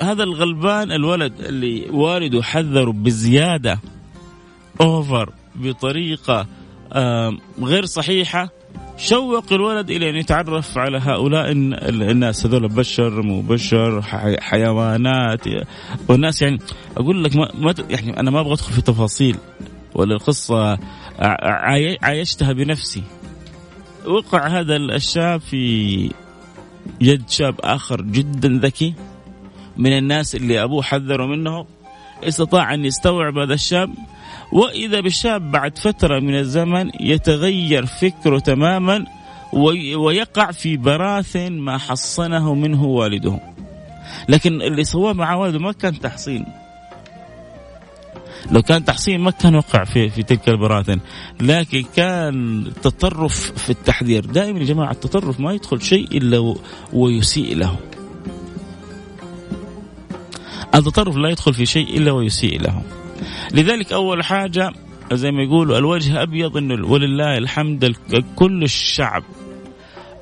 هذا 0.00 0.22
الغلبان 0.22 0.92
الولد 0.92 1.40
اللي 1.40 1.90
والده 1.90 2.42
حذره 2.42 2.92
بزيادة 2.92 3.80
أوفر 4.80 5.32
بطريقة 5.54 6.46
غير 7.62 7.84
صحيحة. 7.84 8.57
شوق 8.98 9.52
الولد 9.52 9.90
إلى 9.90 10.10
أن 10.10 10.16
يتعرف 10.16 10.78
على 10.78 10.98
هؤلاء 10.98 11.52
الناس. 11.52 12.46
هذول 12.46 12.68
بشر 12.68 13.22
مو 13.22 13.40
بشر 13.40 14.02
حيوانات 14.40 15.40
والناس 16.08 16.42
يعني 16.42 16.58
أقول 16.96 17.24
لك 17.24 17.36
ما, 17.36 17.48
ما 17.54 17.74
يعني 17.90 18.20
أنا 18.20 18.30
ما 18.30 18.40
أبغى 18.40 18.52
أدخل 18.52 18.72
في 18.72 18.82
تفاصيل 18.82 19.36
ولا 19.94 20.14
القصة. 20.14 20.78
عايشتها 22.02 22.52
بنفسي. 22.52 23.02
وقع 24.06 24.46
هذا 24.46 24.76
الشاب 24.76 25.40
في 25.40 26.10
يد 27.00 27.30
شاب 27.30 27.54
آخر 27.60 28.02
جدا 28.02 28.60
ذكي 28.62 28.94
من 29.76 29.98
الناس 29.98 30.34
اللي 30.34 30.62
أبوه 30.62 30.82
حذره 30.82 31.26
منه. 31.26 31.66
استطاع 32.24 32.74
أن 32.74 32.84
يستوعب 32.84 33.38
هذا 33.38 33.54
الشاب 33.54 33.94
وإذا 34.52 35.00
بالشاب 35.00 35.50
بعد 35.50 35.78
فترة 35.78 36.20
من 36.20 36.34
الزمن 36.34 36.90
يتغير 37.00 37.86
فكره 37.86 38.38
تماما 38.38 39.06
ويقع 39.96 40.50
في 40.50 40.76
براثن 40.76 41.52
ما 41.52 41.78
حصنه 41.78 42.54
منه 42.54 42.84
والده. 42.84 43.40
لكن 44.28 44.62
اللي 44.62 44.84
سواه 44.84 45.12
مع 45.12 45.34
والده 45.34 45.58
ما 45.58 45.72
كان 45.72 46.00
تحصين. 46.00 46.44
لو 48.50 48.62
كان 48.62 48.84
تحصين 48.84 49.20
ما 49.20 49.30
كان 49.30 49.54
وقع 49.54 49.84
في 49.84 50.08
في 50.08 50.22
تلك 50.22 50.48
البراثن 50.48 51.00
لكن 51.40 51.84
كان 51.96 52.64
تطرف 52.82 53.52
في 53.52 53.70
التحذير. 53.70 54.24
دائما 54.26 54.58
يا 54.58 54.64
جماعة 54.64 54.92
التطرف 54.92 55.40
ما 55.40 55.52
يدخل 55.52 55.82
شيء 55.82 56.16
إلا 56.16 56.54
ويسيء 56.92 57.56
له. 57.56 57.76
التطرف 60.74 61.16
لا 61.16 61.28
يدخل 61.28 61.54
في 61.54 61.66
شيء 61.66 61.96
إلا 61.96 62.12
ويسيء 62.12 62.60
له. 62.60 62.82
لذلك 63.54 63.92
أول 63.92 64.24
حاجة 64.24 64.72
زي 65.12 65.30
ما 65.30 65.42
يقولوا 65.42 65.78
الوجه 65.78 66.22
أبيض 66.22 66.56
إنه 66.56 66.86
ولله 66.86 67.38
الحمد 67.38 67.96
كل 68.36 68.62
الشعب 68.62 69.22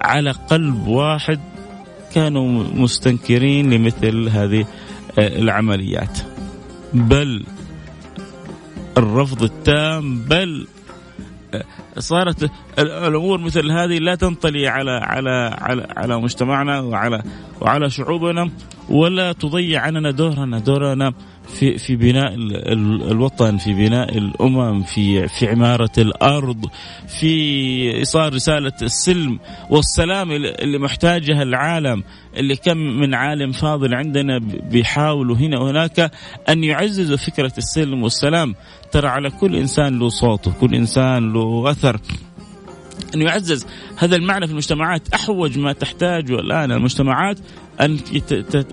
على 0.03 0.31
قلب 0.31 0.87
واحد 0.87 1.41
كانوا 2.15 2.65
مستنكرين 2.75 3.71
لمثل 3.71 4.29
هذه 4.29 4.67
العمليات. 5.19 6.19
بل 6.95 7.45
الرفض 8.99 9.43
التام 9.43 10.19
بل 10.19 10.67
صارت 11.99 12.51
الأمور 12.79 13.41
مثل 13.41 13.71
هذه 13.71 13.99
لا 13.99 14.15
تنطلي 14.15 14.69
على 14.69 14.91
على 14.91 15.57
على 15.59 15.87
على 15.97 16.21
مجتمعنا 16.21 16.81
وعلى 16.81 17.23
وعلى 17.61 17.91
شعوبنا 17.91 18.51
ولا 18.89 19.33
تضيع 19.33 19.81
عننا 19.83 20.11
دورنا 20.11 20.59
دورنا 20.59 21.13
في 21.47 21.79
في 21.79 21.97
بناء 21.97 22.35
الوطن 23.13 23.57
في 23.57 23.75
بناء 23.75 24.19
الأمم 24.19 24.83
في 24.83 25.29
في 25.29 25.49
عمارة 25.49 25.91
الأرض 25.99 26.67
في 27.21 27.31
إيصال 27.95 28.35
رسالة 28.35 28.73
السلم 28.83 29.39
والسلام 29.71 30.33
اللي 30.33 30.79
محتاجها 30.79 31.43
العالم 31.43 32.03
اللي 32.37 32.57
كم 32.57 32.77
من 32.77 33.15
عالم 33.15 33.53
فاضل 33.53 33.95
عندنا 33.95 34.39
بيحاولوا 34.71 35.37
هنا 35.37 35.59
وهناك 35.59 36.11
أن 36.49 36.65
يعززوا 36.65 37.17
فكرة 37.17 37.53
السلم 37.59 38.03
والسلام. 38.03 38.55
ترى 38.93 39.09
على 39.09 39.31
كل 39.31 39.57
إنسان 39.57 39.99
له 39.99 40.09
صوت 40.09 40.49
وكل 40.49 40.75
إنسان 40.75 41.33
له 41.33 41.71
أثر. 41.71 42.01
أن 43.15 43.23
يعزز 43.23 43.67
هذا 43.99 44.17
المعنى 44.17 44.47
في 44.47 44.53
المجتمعات 44.53 45.15
أحوج 45.15 45.59
ما 45.59 45.73
تحتاجه 45.73 46.35
الآن 46.35 46.73
المجتمعات 46.73 47.39
أن 47.81 47.99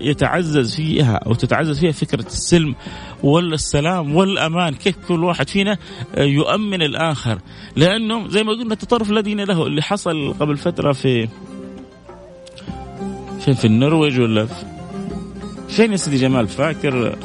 يتعزز 0.00 0.74
فيها 0.74 1.14
أو 1.14 1.34
تتعزز 1.34 1.80
فيها 1.80 1.92
فكرة 1.92 2.26
السلم 2.26 2.74
والسلام 3.22 4.16
والأمان. 4.16 4.74
كيف 4.74 4.96
كل 5.08 5.24
واحد 5.24 5.48
فينا 5.48 5.78
يؤمن 6.18 6.82
الآخر؟ 6.82 7.38
لأنه 7.76 8.28
زي 8.28 8.42
ما 8.42 8.52
قلنا 8.52 8.72
التطرف 8.72 9.10
الذي 9.10 9.34
له. 9.34 9.66
اللي 9.66 9.82
حصل 9.82 10.34
قبل 10.40 10.56
فترة 10.56 10.92
في 10.92 11.28
فين 13.40 13.54
في 13.54 13.64
النرويج 13.64 14.20
ولا 14.20 14.46
في 14.46 14.64
فين 15.68 15.92
يا 15.92 15.96
سيدي 15.96 16.16
جمال؟ 16.16 16.48
فاكر 16.48 17.18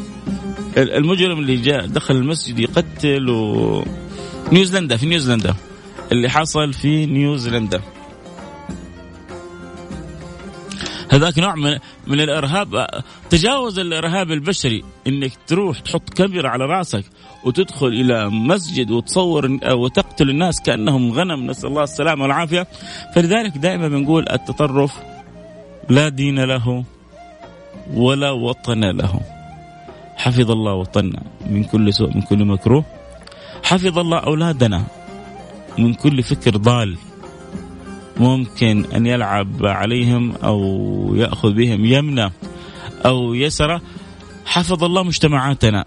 المجرم 0.78 1.40
اللي 1.40 1.56
جاء 1.56 1.86
دخل 1.86 2.16
المسجد 2.16 2.60
يقتل 2.60 3.30
و 3.30 3.84
نيوزيلندا 4.52 4.98
في 4.98 5.06
نيوزيلندا. 5.06 5.56
اللي 6.12 6.30
حصل 6.30 6.74
في 6.74 7.06
نيوزيلندا. 7.06 7.82
هذاك 11.10 11.40
نوع 11.40 11.56
من, 11.56 11.78
من 12.08 12.22
الإرهاب. 12.22 12.88
تجاوز 13.30 13.80
الإرهاب 13.80 14.32
البشري 14.32 14.84
إنك 15.08 15.32
تروح 15.48 15.80
تحط 15.80 16.10
كاميرا 16.10 16.50
على 16.50 16.66
رأسك 16.66 17.06
وتدخل 17.44 17.88
إلى 17.88 18.30
مسجد 18.30 18.92
وتصور 18.92 19.60
وتقتل 19.72 20.30
الناس 20.30 20.62
كأنهم 20.62 21.12
غنم. 21.12 21.48
نسأل 21.48 21.70
الله 21.70 21.84
السلامة 21.84 22.24
والعافية. 22.24 22.68
فلذلك 23.16 23.58
دائما 23.58 23.88
بنقول 23.88 24.26
التطرف 24.30 25.00
لا 25.90 26.10
دين 26.10 26.40
له 26.40 26.84
ولا 27.94 28.32
وطن 28.32 28.84
له. 28.84 29.20
حفظ 30.18 30.52
الله 30.52 30.74
وطننا 30.74 31.22
من 31.50 31.64
كل 31.64 31.94
سوء 31.94 32.16
من 32.16 32.22
كل 32.22 32.46
مكروه. 32.46 32.86
حفظ 33.64 34.00
الله 34.00 34.18
أولادنا 34.18 34.84
من 35.78 35.94
كل 35.94 36.24
فكر 36.24 36.58
ضال. 36.58 36.98
ممكن 38.20 38.86
أن 38.96 39.06
يلعب 39.06 39.66
عليهم 39.66 40.36
أو 40.44 41.14
يأخذ 41.16 41.54
بهم 41.54 41.86
يمنى 41.86 42.32
أو 43.06 43.34
يسرى 43.34 43.82
حفظ 44.46 44.84
الله 44.84 45.04
مجتمعاتنا 45.04 45.86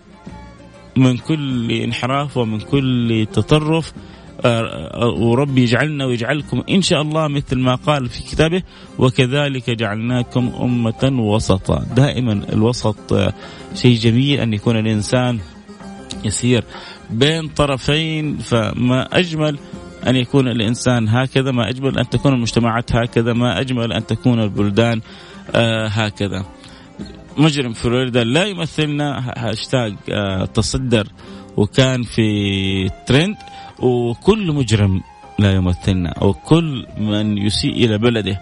من 0.96 1.16
كل 1.16 1.70
انحراف 1.70 2.36
ومن 2.36 2.60
كل 2.60 3.26
تطرف. 3.32 3.92
آه، 4.44 5.08
وربي 5.08 5.62
يجعلنا 5.62 6.04
ويجعلكم 6.04 6.62
إن 6.70 6.82
شاء 6.82 7.02
الله 7.02 7.28
مثل 7.28 7.58
ما 7.58 7.74
قال 7.74 8.08
في 8.08 8.22
كتابه 8.22 8.62
وكذلك 8.98 9.70
جعلناكم 9.70 10.52
أمة 10.60 11.12
وسطا. 11.20 11.84
دائما 11.96 12.32
الوسط 12.52 13.12
آه، 13.12 13.32
شيء 13.74 13.98
جميل 13.98 14.40
أن 14.40 14.52
يكون 14.52 14.78
الإنسان 14.78 15.38
يسير 16.24 16.64
بين 17.10 17.48
طرفين 17.48 18.38
فما 18.38 19.18
أجمل 19.18 19.58
أن 20.06 20.16
يكون 20.16 20.48
الإنسان 20.48 21.08
هكذا 21.08 21.50
ما 21.50 21.68
أجمل 21.68 21.98
أن 21.98 22.08
تكون 22.08 22.32
المجتمعات 22.32 22.96
هكذا 22.96 23.32
ما 23.32 23.60
أجمل 23.60 23.92
أن 23.92 24.06
تكون 24.06 24.42
البلدان 24.42 25.00
آه 25.54 25.86
هكذا. 25.86 26.44
مجرم 27.36 27.72
فلوريدا 27.72 28.24
لا 28.24 28.44
يمثلنا 28.44 29.32
هاشتاج 29.36 29.94
آه 30.10 30.44
تصدر 30.44 31.06
وكان 31.56 32.02
في 32.02 32.90
ترند 33.06 33.36
وكل 33.78 34.52
مجرم 34.52 35.00
لا 35.38 35.52
يمثلنا 35.52 36.10
أو 36.10 36.32
كل 36.32 36.86
من 36.98 37.38
يسيء 37.38 37.84
إلى 37.84 37.98
بلده 37.98 38.40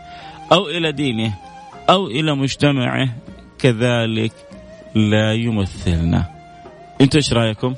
أو 0.53 0.68
إلى 0.68 0.92
دينه 0.92 1.35
أو 1.90 2.07
إلى 2.07 2.35
مجتمعه 2.35 3.09
كذلك 3.59 4.33
لا 4.94 5.33
يمثلنا. 5.35 6.25
أنتم 7.01 7.18
إيش 7.18 7.33
رأيكم؟ 7.33 7.75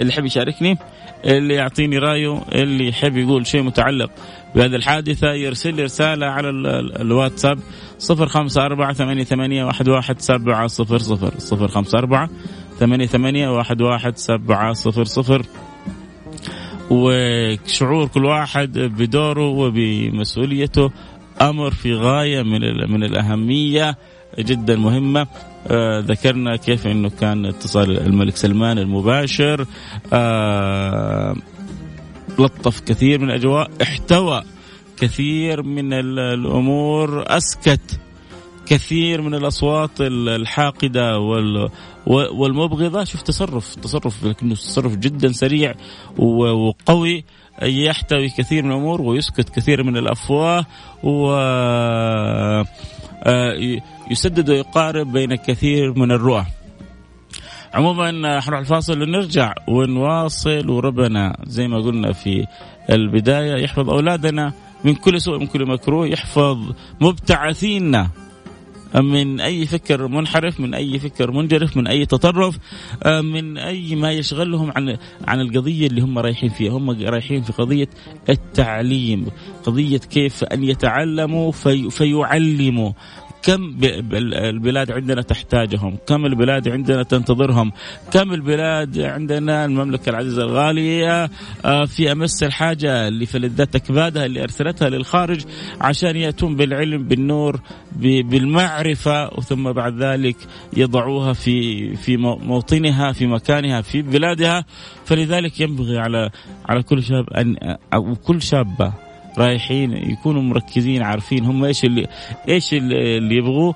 اللي 0.00 0.12
يحب 0.12 0.24
يشاركني؟ 0.24 0.78
اللي 1.24 1.54
يعطيني 1.54 1.98
رأيه 1.98 2.42
اللي 2.52 2.88
يحب 2.88 3.16
يقول 3.16 3.46
شيء 3.46 3.62
متعلق 3.62 4.10
بهذه 4.54 4.76
الحادثة 4.76 5.32
يرسل 5.32 5.74
لي 5.74 5.82
رسالة 5.82 6.26
على 6.26 6.50
الواتساب 7.00 7.58
صفر 7.98 8.26
خمسة 8.26 8.66
أربعة 8.66 8.92
ثمانية, 8.92 9.24
ثمانية 9.24 9.64
واحد, 9.64 9.88
واحد 9.88 10.20
سبعة 10.20 10.66
صفر 10.66 10.98
صفر 10.98 11.32
صفر 11.38 11.68
خمسة 11.68 11.98
أربعة 11.98 12.30
ثمانية, 12.78 13.06
ثمانية 13.06 13.48
واحد, 13.48 13.82
واحد 13.82 14.16
سبعة 14.16 14.72
صفر 14.72 15.04
صفر. 15.04 15.46
وشعور 16.90 18.06
كل 18.06 18.24
واحد 18.24 18.78
بدوره 18.78 19.48
وبمسؤوليته 19.48 20.90
أمر 21.40 21.70
في 21.70 21.94
غاية 21.94 22.42
من 22.42 22.90
من 22.90 23.04
الأهمية 23.04 23.96
جدا 24.38 24.76
مهمة. 24.76 25.26
آه 25.66 26.00
ذكرنا 26.00 26.56
كيف 26.56 26.86
إنه 26.86 27.10
كان 27.10 27.46
اتصال 27.46 27.98
الملك 27.98 28.36
سلمان 28.36 28.78
المباشر 28.78 29.66
آه 30.12 31.36
لطف 32.38 32.80
كثير 32.80 33.18
من 33.18 33.30
الأجواء 33.30 33.70
احتوى 33.82 34.42
كثير 34.96 35.62
من 35.62 35.92
الأمور 35.92 37.24
أسكت 37.26 38.00
كثير 38.66 39.22
من 39.22 39.34
الأصوات 39.34 39.90
الحاقدة 40.00 41.18
والمبغضة. 42.06 43.04
شوف 43.04 43.22
تصرف 43.22 43.74
تصرف 43.74 44.24
لكنه 44.24 44.54
تصرف 44.54 44.96
جدا 44.96 45.32
سريع 45.32 45.74
وقوي 46.18 47.24
يحتوي 47.62 48.28
كثير 48.28 48.64
من 48.64 48.70
الأمور 48.70 49.00
ويسكت 49.02 49.48
كثير 49.48 49.82
من 49.82 49.96
الأفواه 49.96 50.66
و 51.02 51.32
آه، 53.24 53.80
يسدد 54.12 54.50
ويقارب 54.50 55.12
بين 55.12 55.34
كثير 55.34 55.98
من 55.98 56.10
الرؤى. 56.12 56.44
عموما 57.74 58.40
حنروح 58.40 58.60
الفاصل 58.60 59.02
ونرجع 59.02 59.54
ونواصل 59.68 60.70
وربنا 60.70 61.36
زي 61.46 61.68
ما 61.68 61.78
قلنا 61.80 62.12
في 62.12 62.46
البداية 62.90 63.62
يحفظ 63.64 63.90
أولادنا 63.90 64.52
من 64.84 64.94
كل 64.94 65.20
سوء 65.20 65.38
من 65.38 65.46
كل 65.46 65.66
مكروه 65.66 66.06
يحفظ 66.06 66.58
مبتعثينا 67.00 68.10
من 68.94 69.40
أي 69.40 69.66
فكر 69.66 70.08
منحرف 70.08 70.60
من 70.60 70.74
أي 70.74 70.98
فكر 70.98 71.30
منجرف 71.30 71.76
من 71.76 71.86
أي 71.86 72.06
تطرف 72.06 72.58
من 73.06 73.58
أي 73.58 73.94
ما 73.96 74.12
يشغلهم 74.12 74.72
عن 74.76 74.96
عن 75.28 75.40
القضية 75.40 75.86
اللي 75.86 76.00
هم 76.00 76.18
رايحين 76.18 76.50
فيها. 76.50 76.72
هم 76.72 76.90
رايحين 76.90 77.42
في 77.42 77.52
قضية 77.52 77.88
التعليم 78.28 79.26
قضية 79.64 79.98
كيف 79.98 80.44
أن 80.44 80.64
يتعلموا 80.64 81.52
في 81.52 81.90
فيعلموا. 81.90 82.92
كم 83.42 83.74
البلاد 84.24 84.90
عندنا 84.92 85.22
تحتاجهم؟ 85.22 85.96
كم 86.06 86.26
البلاد 86.26 86.68
عندنا 86.68 87.02
تنتظرهم؟ 87.02 87.72
كم 88.12 88.32
البلاد 88.32 88.98
عندنا؟ 88.98 89.64
المملكة 89.64 90.10
العزيزة 90.10 90.42
الغالية 90.42 91.30
آه، 91.64 91.84
في 91.84 92.12
أمس 92.12 92.42
الحاجة 92.42 93.08
لفلذات 93.08 93.74
أكبادها 93.74 94.26
اللي 94.26 94.42
أرسلتها 94.42 94.88
للخارج 94.88 95.44
عشان 95.80 96.16
يأتون 96.16 96.56
بالعلم 96.56 97.04
بالنور 97.04 97.60
بالمعرفة 97.96 99.40
ثم 99.40 99.72
بعد 99.72 100.02
ذلك 100.02 100.36
يضعوها 100.76 101.32
في 101.32 101.96
في 101.96 102.16
موطنها 102.16 103.12
في 103.12 103.26
مكانها 103.26 103.80
في 103.80 104.02
بلادها. 104.02 104.64
فلذلك 105.04 105.60
ينبغي 105.60 105.98
على 105.98 106.30
على 106.68 106.82
كل 106.82 107.02
شاب 107.02 107.30
أن 107.30 107.56
أو 107.94 108.14
كل 108.14 108.42
شابة 108.42 108.92
رايحين 109.38 109.92
يكونوا 109.92 110.42
مركزين 110.42 111.02
عارفين 111.02 111.44
هم 111.44 111.64
إيش 111.64 111.84
اللي 111.84 112.06
إيش 112.48 112.74
اللي 112.74 113.36
يبغوه 113.36 113.74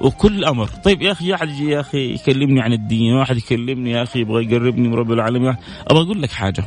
وكل 0.00 0.44
أمر 0.44 0.66
طيب 0.66 1.02
يا 1.02 1.12
أخي 1.12 1.32
واحد 1.32 1.48
يا 1.48 1.80
أخي 1.80 2.14
يكلمني 2.14 2.60
عن 2.60 2.72
الدين 2.72 3.12
واحد 3.12 3.36
يكلمني 3.36 3.90
يا 3.90 4.02
أخي 4.02 4.20
يبغى 4.20 4.44
يقربني 4.44 4.88
من 4.88 4.94
رب 4.94 5.12
العالمين. 5.12 5.56
أبغى 5.86 6.02
أقول 6.02 6.22
لك 6.22 6.30
حاجة. 6.30 6.64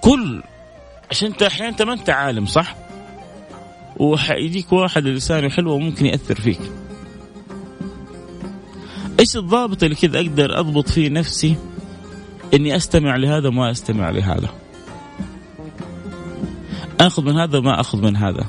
كل 0.00 0.42
عشان 1.10 1.28
أنت 1.28 1.42
أحيانا 1.42 1.68
أنت 1.68 1.82
ما 1.82 1.92
أنت 1.92 2.10
عالم 2.10 2.46
صح؟ 2.46 2.74
وحيجيك 3.96 4.72
واحد 4.72 5.04
لسانه 5.04 5.48
حلو 5.48 5.72
وممكن 5.72 6.06
يأثر 6.06 6.34
فيك. 6.34 6.60
إيش 9.20 9.36
الضابط 9.36 9.82
اللي 9.82 9.94
كذا 9.94 10.18
أقدر 10.20 10.60
أضبط 10.60 10.88
فيه 10.88 11.08
نفسي 11.08 11.56
إني 12.54 12.76
أستمع 12.76 13.16
لهذا 13.16 13.48
وما 13.48 13.70
أستمع 13.70 14.10
لهذا؟ 14.10 14.48
آخذ 17.00 17.24
من 17.24 17.38
هذا 17.38 17.58
وما 17.58 17.80
آخذ 17.80 17.98
من 17.98 18.16
هذا. 18.16 18.46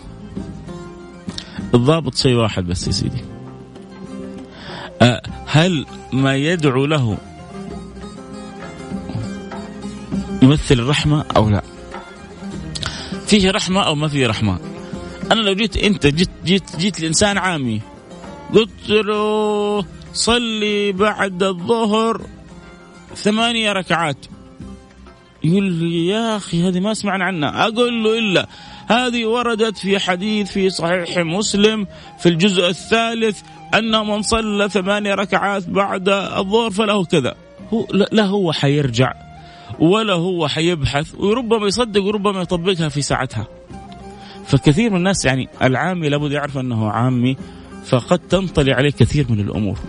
الضابط 1.73 2.15
شيء 2.15 2.35
واحد 2.35 2.67
بس 2.67 2.87
يا 2.87 2.91
سيدي. 2.91 3.23
أه، 5.01 5.21
هل 5.45 5.85
ما 6.13 6.35
يدعو 6.35 6.85
له 6.85 7.17
يمثل 10.41 10.79
الرحمة 10.79 11.25
أو 11.37 11.49
لا؟ 11.49 11.63
فيه 13.27 13.51
رحمة 13.51 13.81
أو 13.81 13.95
ما 13.95 14.07
فيه 14.07 14.27
رحمة؟ 14.27 14.59
أنا 15.31 15.39
لو 15.39 15.53
جيت 15.53 15.77
أنت 15.77 16.07
جيت 16.07 16.29
جيت 16.45 16.75
جيت 16.75 16.99
لإنسان 16.99 17.37
عامي 17.37 17.81
قلت 18.53 18.89
له 18.89 19.85
صلي 20.13 20.91
بعد 20.91 21.43
الظهر 21.43 22.21
ثمانية 23.15 23.71
ركعات. 23.71 24.25
يقول 25.43 25.63
لي 25.63 26.07
يا 26.07 26.37
أخي 26.37 26.67
هذه 26.67 26.79
ما 26.79 26.93
سمعنا 26.93 27.25
عنها. 27.25 27.67
أقول 27.67 28.03
له 28.03 28.19
إلا 28.19 28.47
هذه 28.87 29.25
وردت 29.25 29.77
في 29.77 29.99
حديث 29.99 30.51
في 30.51 30.69
صحيح 30.69 31.17
مسلم 31.17 31.87
في 32.19 32.29
الجزء 32.29 32.69
الثالث 32.69 33.41
أن 33.73 34.07
من 34.07 34.21
صلى 34.21 34.69
ثمانية 34.69 35.13
ركعات 35.13 35.69
بعد 35.69 36.09
الظهر 36.09 36.71
فله 36.71 37.05
كذا. 37.05 37.35
هو 37.73 37.87
لا 38.11 38.25
هو 38.25 38.51
حيرجع 38.51 39.13
ولا 39.79 40.13
هو 40.13 40.47
حيبحث 40.47 41.15
وربما 41.15 41.67
يصدق 41.67 42.03
وربما 42.03 42.41
يطبقها 42.41 42.89
في 42.89 43.01
ساعتها. 43.01 43.47
فكثير 44.45 44.89
من 44.89 44.97
الناس 44.97 45.25
يعني 45.25 45.49
العامي 45.61 46.09
لابد 46.09 46.31
يعرف 46.31 46.57
أنه 46.57 46.89
عامي 46.89 47.37
فقد 47.85 48.19
تنطلي 48.19 48.73
عليه 48.73 48.91
كثير 48.91 49.25
من 49.29 49.39
الأمور. 49.39 49.79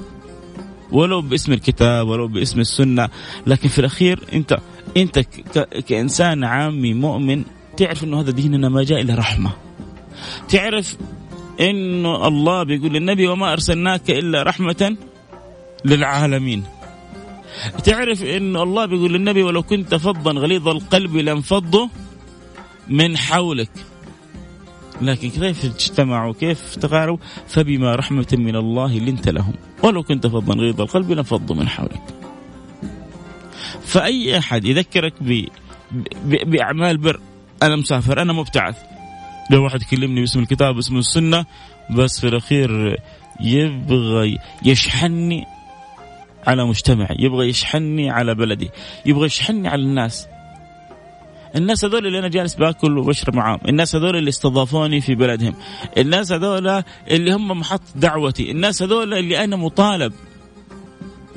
ولو 0.93 1.21
باسم 1.21 1.53
الكتاب 1.53 2.09
ولو 2.09 2.29
باسم 2.29 2.61
السنة 2.61 3.09
لكن 3.47 3.69
في 3.69 3.79
الأخير 3.79 4.21
أنت 4.33 4.59
انت 4.97 5.19
كإنسان 5.89 6.45
عامي 6.45 6.95
مؤمن 6.95 7.45
تعرف 7.77 8.05
إنه 8.05 8.21
هذا 8.21 8.31
ديننا 8.31 8.69
ما 8.69 8.85
جاء 8.85 9.01
إلا 9.01 9.15
رحمة. 9.15 9.51
تعرف 10.49 10.97
إنه 11.61 12.29
الله 12.29 12.63
بيقول 12.63 12.93
للنبي 12.93 13.27
وما 13.27 13.53
أرسلناك 13.53 14.11
إلا 14.11 14.43
رحمة 14.43 14.97
للعالمين. 15.85 16.65
تعرف 17.85 18.25
إنه 18.25 18.63
الله 18.63 18.87
بيقول 18.87 19.13
للنبي 19.13 19.43
ولو 19.43 19.63
كنت 19.63 19.95
فظا 19.95 20.33
غليظ 20.33 20.69
القلب 20.69 21.17
لانفضوا 21.17 21.89
من 22.89 23.17
حولك. 23.17 23.71
لكن 25.03 25.31
كيف 25.31 25.65
اجتمعوا؟ 25.65 26.33
كيف 26.33 26.77
تغاروا 26.77 27.17
فبما 27.49 27.95
رحمة 27.95 28.27
من 28.33 28.57
الله 28.57 28.99
لنت 28.99 29.29
لهم. 29.29 29.55
ولو 29.83 30.03
كنت 30.03 30.27
فظا 30.27 30.55
غليظ 30.55 30.81
القلب 30.81 31.13
لانفضوا 31.13 31.57
من 31.57 31.69
حولك. 31.69 32.10
فأي 33.91 34.39
أحد 34.39 34.65
يذكرك 34.65 35.15
ب... 35.21 35.47
ب... 36.25 36.51
بأعمال 36.51 36.97
بر 36.99 37.21
أنا 37.63 37.77
مسافر 37.77 38.23
أنا 38.23 38.33
مبتعث. 38.33 38.77
لو 39.51 39.65
واحد 39.65 39.83
يكلمني 39.83 40.21
باسم 40.21 40.41
الكتاب 40.41 40.75
باسم 40.75 40.97
السنة 40.97 41.45
بس 41.91 42.21
في 42.21 42.29
الأخير 42.29 42.97
يبغى 43.41 44.39
يشحنني 44.65 45.45
على 46.47 46.65
مجتمعي 46.65 47.17
يبغى 47.19 47.49
يشحنني 47.49 48.11
على 48.11 48.35
بلدي 48.35 48.71
يبغى 49.07 49.27
يشحنني 49.27 49.69
على 49.69 49.83
الناس. 49.83 50.27
الناس 51.57 51.85
هذول 51.85 52.07
اللي 52.07 52.19
أنا 52.19 52.29
جالس 52.29 52.55
باكل 52.55 52.99
وبشرب 52.99 53.35
معاهم، 53.35 53.61
الناس 53.69 53.97
هذول 53.97 54.17
اللي 54.17 54.29
استضافوني 54.29 55.01
في 55.01 55.15
بلدهم، 55.15 55.55
الناس 55.99 56.33
هذول 56.33 56.83
اللي 57.11 57.33
هم 57.33 57.49
محط 57.49 57.83
دعوتي، 57.97 58.51
الناس 58.51 58.83
هذول 58.83 59.15
اللي 59.15 59.45
أنا 59.45 59.57
مطالب. 59.57 60.13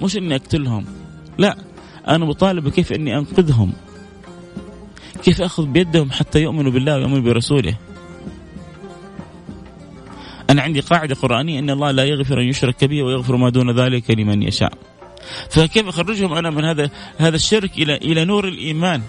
مش 0.01 0.17
إني 0.17 0.35
أقتلهم، 0.35 0.85
لا. 1.37 1.72
أنا 2.07 2.25
مطالب 2.25 2.69
كيف 2.69 2.93
إني 2.93 3.17
أنقذهم. 3.17 3.73
كيف 5.23 5.41
أخذ 5.41 5.65
بيدهم 5.65 6.11
حتى 6.11 6.41
يؤمنوا 6.41 6.71
بالله 6.71 6.95
ويؤمنوا 6.95 7.21
برسوله. 7.21 7.75
أنا 10.49 10.61
عندي 10.61 10.79
قاعدة 10.79 11.15
قرآنية 11.15 11.59
إن 11.59 11.69
الله 11.69 11.91
لا 11.91 12.03
يغفر 12.03 12.41
أن 12.41 12.47
يشرك 12.47 12.85
به 12.85 13.03
ويغفر 13.03 13.35
ما 13.35 13.49
دون 13.49 13.79
ذلك 13.79 14.11
لمن 14.11 14.43
يشاء. 14.43 14.73
فكيف 15.49 15.87
أخرجهم 15.87 16.33
أنا 16.33 16.49
من 16.49 16.65
هذا 16.65 16.89
هذا 17.17 17.35
الشرك 17.35 17.77
إلى 17.77 17.95
إلى 17.95 18.25
نور 18.25 18.47
الإيمان؟ 18.47 19.01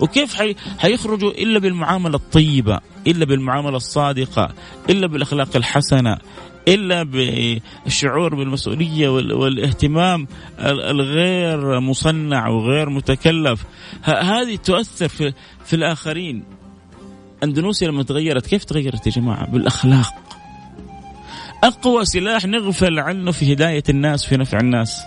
وكيف 0.00 0.34
حي... 0.34 0.54
حيخرجوا 0.78 1.30
إلا 1.30 1.58
بالمعاملة 1.58 2.16
الطيبة 2.16 2.80
إلا 3.06 3.24
بالمعاملة 3.24 3.76
الصادقة 3.76 4.54
إلا 4.90 5.06
بالأخلاق 5.06 5.56
الحسنة 5.56 6.18
إلا 6.68 7.02
بالشعور 7.02 8.34
بالمسؤولية 8.34 9.08
والاهتمام 9.08 10.26
الغير 10.60 11.80
مصنع 11.80 12.48
وغير 12.48 12.90
متكلف. 12.90 13.64
هذه 14.02 14.56
تؤثر 14.56 15.08
في 15.08 15.32
في 15.64 15.76
الآخرين. 15.76 16.44
أندونيسيا 17.42 17.88
لما 17.88 18.02
تغيرت 18.02 18.46
كيف 18.46 18.64
تغيرت 18.64 19.06
يا 19.06 19.12
جماعة؟ 19.12 19.50
بالأخلاق. 19.50 20.14
أقوى 21.64 22.04
سلاح 22.04 22.46
نغفل 22.46 22.98
عنه 22.98 23.30
في 23.30 23.52
هداية 23.52 23.82
الناس 23.88 24.24
في 24.24 24.36
نفع 24.36 24.58
الناس. 24.60 25.00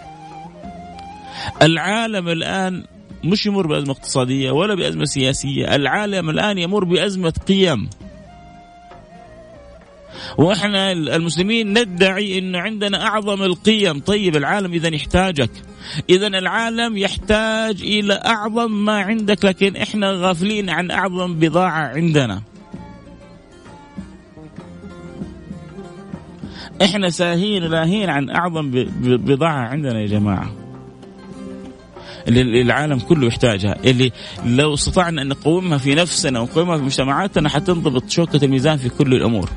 العالم 1.62 2.30
الآن 2.30 2.84
مش 3.24 3.46
يمر 3.46 3.67
بأزمة 3.67 3.91
اقتصادية 3.91 4.52
ولا 4.52 4.76
بأزمة 4.76 5.06
سياسية. 5.06 5.76
العالم 5.76 6.30
الآن 6.30 6.58
يمر 6.58 6.84
بأزمة 6.84 7.34
قيم. 7.48 7.89
وإحنا 10.38 10.92
المسلمين 10.92 11.80
ندعي 11.80 12.40
انه 12.40 12.60
عندنا 12.60 13.04
أعظم 13.04 13.44
القيم. 13.44 14.00
طيب 14.00 14.36
العالم 14.36 14.74
اذا 14.74 14.96
يحتاجك. 14.96 15.50
اذا 16.10 16.28
العالم 16.28 16.98
يحتاج 16.98 17.82
إلى 17.82 18.14
أعظم 18.14 18.86
ما 18.86 19.00
عندك 19.00 19.46
لكن 19.46 19.76
إحنا 19.76 20.12
غافلين 20.12 20.70
عن 20.70 20.92
أعظم 20.92 21.34
بضاعة 21.34 21.88
عندنا. 21.88 22.42
إحنا 26.82 27.10
ساهين 27.10 27.64
لاهين 27.64 28.10
عن 28.10 28.30
أعظم 28.30 28.72
بضاعة 29.02 29.68
عندنا 29.68 30.02
يا 30.02 30.08
جماعة. 30.08 30.52
اللي 32.28 32.62
العالم 32.62 33.00
كله 33.00 33.28
يحتاجها. 33.28 33.76
اللي 33.84 34.12
لو 34.46 34.74
استطعنا 34.74 35.22
أن 35.22 35.28
نقومها 35.28 35.78
في 35.78 35.96
نفسنا 35.96 36.40
ونقومها 36.40 36.78
في 36.78 36.84
مجتمعاتنا 36.84 37.50
حتنضبط 37.50 38.10
شوكة 38.10 38.46
الميزان 38.46 38.78
في 38.78 38.90
كل 38.90 39.14
الأمور. 39.14 39.50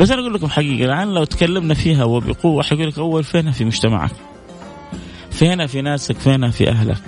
بس 0.00 0.10
أنا 0.10 0.20
أقول 0.20 0.34
لكم 0.34 0.48
حقيقة 0.48 0.84
الآن 0.84 1.14
لو 1.14 1.24
تكلمنا 1.24 1.74
فيها 1.74 2.04
وبقوة 2.04 2.62
حيقول 2.62 2.88
لك 2.88 2.98
أول 2.98 3.24
فينها 3.24 3.52
في 3.52 3.64
مجتمعك. 3.64 4.10
فينها 5.30 5.66
في 5.66 5.82
ناسك 5.82 6.16
فينها 6.18 6.50
في 6.50 6.70
أهلك. 6.70 7.02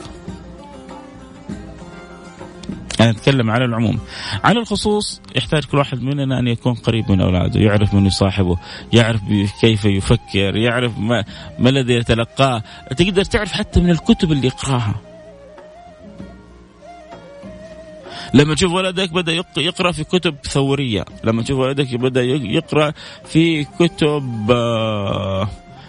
أنا 3.01 3.11
أتكلم 3.11 3.51
على 3.51 3.65
العموم 3.65 3.99
على 4.45 4.59
الخصوص 4.61 5.21
يحتاج 5.37 5.65
كل 5.65 5.79
واحد 5.79 6.03
مننا 6.03 6.39
أن 6.39 6.47
يكون 6.47 6.75
قريب 6.75 7.11
من 7.11 7.21
أولاده 7.21 7.61
يعرف 7.61 7.95
من 7.95 8.07
يصاحبه 8.07 8.57
يعرف 8.93 9.21
كيف 9.61 9.85
يفكر 9.85 10.57
يعرف 10.57 10.99
ما, 10.99 11.25
ما 11.59 11.69
الذي 11.69 11.95
يتلقاه 11.95 12.63
تقدر 12.97 13.25
تعرف 13.25 13.53
حتى 13.53 13.81
من 13.81 13.91
الكتب 13.91 14.33
اللي 14.33 14.47
يقراها 14.47 14.95
لما 18.35 18.55
تشوف 18.55 18.73
ولدك 18.73 19.13
بدأ 19.13 19.33
يقرأ 19.57 19.93
في 19.93 20.05
كتب 20.05 20.35
ثورية. 20.45 21.05
لما 21.25 21.43
تشوف 21.43 21.59
ولدك 21.59 21.95
بدأ 21.95 22.23
يقرأ 22.23 22.93
في 23.25 23.65
كتب 23.65 24.51
آه، 24.51 25.49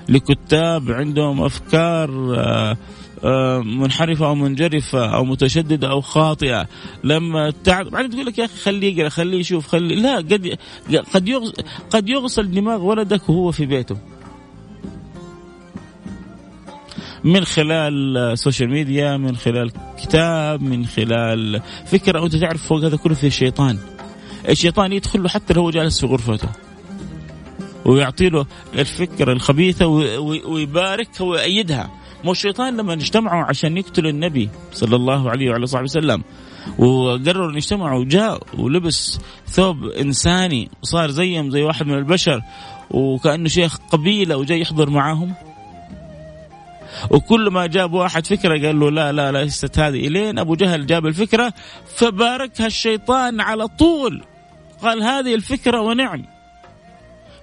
لكتاب 0.10 0.91
عندهم 0.91 1.43
أفكار 1.43 2.36
آه، 2.38 2.77
آه، 3.23 3.60
منحرفة 3.60 4.25
أو 4.25 4.36
منجرفة 4.36 5.15
أو 5.15 5.25
متشددة 5.25 5.91
أو 5.91 6.01
خاطئة. 6.01 6.67
لما 7.04 7.54
تعب 7.63 7.86
بعدين 7.86 8.12
تقول 8.12 8.25
لك 8.25 8.38
يا 8.38 8.45
أخي 8.45 8.58
خليه 8.58 8.97
يقرأ 8.97 9.10
خليه 9.10 9.39
يشوف 9.39 9.67
خليه 9.67 9.95
لا 9.95 10.15
قد 10.15 10.58
قد 11.13 11.27
يغسل 11.27 11.54
قد 11.89 12.10
يغسل 12.10 12.51
دماغ 12.51 12.84
ولدك 12.84 13.30
وهو 13.30 13.51
في 13.51 13.65
بيته. 13.65 13.97
من 17.23 17.45
خلال 17.45 18.17
ال 18.17 18.25
social 18.25 18.69
media 18.69 19.17
من 19.17 19.38
خلال 19.38 19.71
كتاب 20.01 20.62
من 20.62 20.86
خلال 20.86 21.62
فكرة 21.86 22.21
وانت 22.21 22.36
تعرف 22.36 22.67
فوق 22.67 22.84
هذا 22.84 22.97
كله 22.97 23.13
في 23.13 23.27
الشيطان. 23.27 23.77
الشيطان 24.49 24.93
يدخل 24.93 25.23
له 25.23 25.29
حتى 25.29 25.53
لو 25.53 25.62
هو 25.62 25.71
جالس 25.71 25.99
في 25.99 26.05
غرفته. 26.05 26.49
ويعطي 27.86 28.29
له 28.29 28.45
الفكرة 28.73 29.34
الخبيثة 29.34 29.88
ويباركها 30.45 31.23
ويأيدها. 31.23 31.91
مو 32.23 32.31
الشيطان 32.31 32.77
لما 32.77 32.93
اجتمعوا 32.93 33.43
عشان 33.43 33.77
يقتلوا 33.77 34.10
النبي 34.10 34.49
صلى 34.73 34.95
الله 34.95 35.29
عليه 35.29 35.49
وعلى 35.49 35.67
صحبه 35.67 35.84
وسلم. 35.84 36.23
وقرروا 36.77 37.51
إن 37.51 37.57
يجتمعوا 37.57 37.99
وجاء 37.99 38.43
ولبس 38.57 39.19
ثوب 39.47 39.86
إنساني 39.86 40.69
وصار 40.84 41.12
زيهم 41.12 41.49
زي 41.49 41.63
واحد 41.63 41.86
من 41.86 41.97
البشر 41.97 42.41
وكأنه 42.91 43.49
شيخ 43.49 43.77
قبيلة 43.91 44.38
وجاي 44.38 44.62
يحضر 44.62 44.89
معاهم. 44.89 45.34
وكل 47.10 47.49
ما 47.49 47.65
جاب 47.65 47.93
واحد 47.93 48.27
فكرة 48.27 48.67
قال 48.67 48.80
له 48.80 48.91
لا 48.91 49.12
لا 49.12 49.32
ليست 49.32 49.80
هذه. 49.80 50.08
إلين 50.08 50.39
أبو 50.39 50.56
جهل 50.56 50.86
جاب 50.86 51.06
الفكرة 51.06 51.54
فباركها 51.95 52.67
الشيطان 52.67 53.41
على 53.41 53.67
طول. 53.67 54.23
قال 54.82 55.04
هذه 55.04 55.36
الفكرة 55.36 55.82
ونعم 55.82 56.25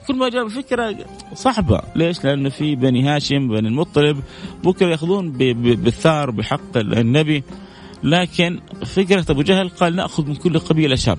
كل 0.07 0.17
ما 0.17 0.29
جاب 0.29 0.49
فكرة 0.49 0.97
صعبة. 1.35 1.83
ليش؟ 1.97 2.25
لأنه 2.25 2.49
في 2.49 2.77
بني 2.77 3.09
هاشم 3.09 3.49
بني 3.49 3.69
المطلب 3.69 4.23
بكره 4.65 4.87
يأخذون 4.87 5.33
بالثار 5.33 6.31
بحق 6.31 6.77
النبي. 6.77 7.45
لكن 8.03 8.61
فكرة 8.87 9.25
أبو 9.31 9.43
جهل 9.43 9.69
قال 9.69 9.97
نأخذ 9.97 10.27
من 10.27 10.35
كل 10.35 10.59
قبيلة 10.59 10.97
شاب. 10.97 11.19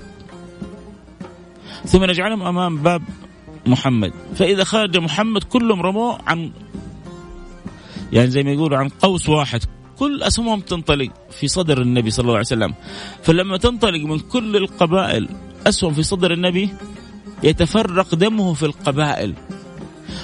ثم 1.86 2.04
نجعلهم 2.04 2.42
أمام 2.44 2.78
باب 2.78 3.02
محمد. 3.66 4.14
فإذا 4.36 4.64
خرج 4.64 4.98
محمد 4.98 5.44
كلهم 5.44 5.82
رموه 5.82 6.20
عن 6.28 6.52
يعني 8.14 8.30
زي 8.30 8.44
ما 8.44 8.52
يقولوا 8.52 8.78
عن 8.78 8.90
قوس 8.90 9.30
واحد. 9.30 9.64
كل 9.98 10.24
اسهمهم 10.24 10.60
تنطلق 10.60 11.10
في 11.32 11.48
صدر 11.48 11.82
النبي 11.82 12.12
صلى 12.12 12.24
الله 12.24 12.34
عليه 12.34 12.46
وسلم. 12.46 12.74
فلما 13.24 13.58
تنطلق 13.58 14.06
من 14.06 14.20
كل 14.20 14.56
القبائل 14.56 15.30
أسهم 15.68 15.94
في 15.94 16.04
صدر 16.04 16.34
النبي 16.34 16.70
يتفرق 17.44 18.16
دمه 18.16 18.54
في 18.54 18.66
القبائل. 18.66 19.34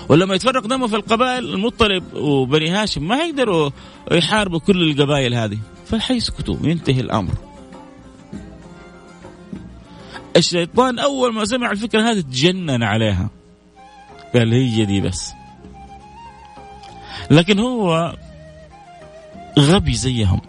ولما 0.10 0.36
يتفرق 0.36 0.68
دمه 0.68 0.88
في 0.88 0.96
القبائل 0.96 1.54
المطلب 1.54 2.14
وبني 2.14 2.70
هاشم 2.70 3.08
ما 3.08 3.16
يقدروا 3.18 3.70
يحاربوا 4.12 4.60
كل 4.60 4.92
القبائل 4.92 5.34
هذه. 5.34 5.58
فحيسكتوا 5.86 6.56
وينتهي 6.64 7.00
الأمر. 7.02 7.34
الشيطان 10.38 11.00
أول 11.00 11.34
ما 11.34 11.46
سمع 11.46 11.72
الفكرة 11.72 12.02
هذه 12.02 12.22
تجنن 12.22 12.84
عليها. 12.84 13.30
قال 14.34 14.54
هي 14.54 14.86
دي 14.86 15.02
بس. 15.02 15.32
لكن 17.32 17.60
هو 17.60 18.16
غبي 19.60 19.94
زيهم. 19.94 20.42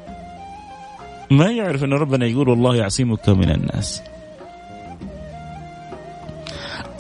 ما 1.31 1.51
يعرف 1.51 1.85
إن 1.85 1.93
ربنا 1.93 2.27
يقول 2.27 2.49
والله 2.49 2.77
يعصمك 2.77 3.29
من 3.29 3.51
الناس. 3.51 4.03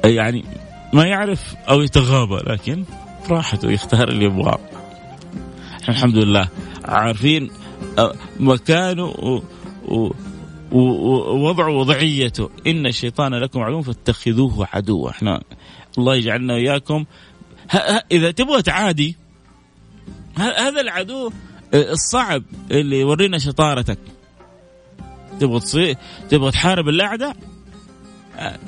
يعني 0.04 0.44
ما 0.92 1.04
يعرف 1.04 1.54
أو 1.68 1.82
يتغاضى 1.82 2.50
لكن 2.50 2.84
راحته 3.30 3.70
يختار 3.70 4.08
اللي 4.08 4.24
يبغاه 4.24 4.58
الحمد 5.88 6.16
لله. 6.16 6.48
عارفين 6.84 7.50
مكانه 8.40 9.14
ووضعه 10.72 11.68
وضعيته. 11.68 12.50
إن 12.66 12.86
الشيطان 12.86 13.34
لكم 13.34 13.60
عدو 13.60 13.82
فاتخذوه 13.82 14.68
عدوا. 14.72 15.10
إحنا 15.10 15.42
الله 15.98 16.16
يجعلنا 16.16 16.54
وإياكم. 16.54 17.04
إذا 18.12 18.30
تبغى 18.30 18.62
تعادي 18.62 19.16
هذا 20.38 20.80
العدو 20.80 21.30
آه، 21.74 21.92
الصعب 21.92 22.42
اللي 22.70 23.00
يورينا 23.00 23.38
شطارتك. 23.38 23.98
تبغى 25.40 25.60
تصير 25.60 25.96
تبغى 26.30 26.50
تحارب 26.50 26.88
الأعداء؟ 26.88 27.36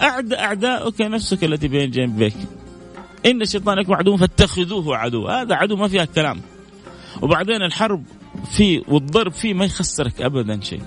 أعدى 0.00 0.38
أعداؤك 0.38 1.00
نفسك 1.00 1.44
التي 1.44 1.68
بين 1.68 1.90
جنبك 1.90 2.34
إن 3.26 3.42
الشيطان 3.42 3.78
لكم 3.78 3.94
عدو 3.94 4.16
فاتخذوه 4.16 4.96
عدو 4.96 5.28
هذا 5.28 5.54
عدو 5.54 5.76
ما 5.76 5.88
فيها 5.88 6.04
كلام. 6.04 6.40
وبعدين 7.22 7.62
الحرب 7.62 8.04
فيه 8.56 8.82
والضرب 8.88 9.32
فيه 9.32 9.54
ما 9.54 9.64
يخسرك 9.64 10.20
أبدا 10.20 10.60
شيء. 10.60 10.82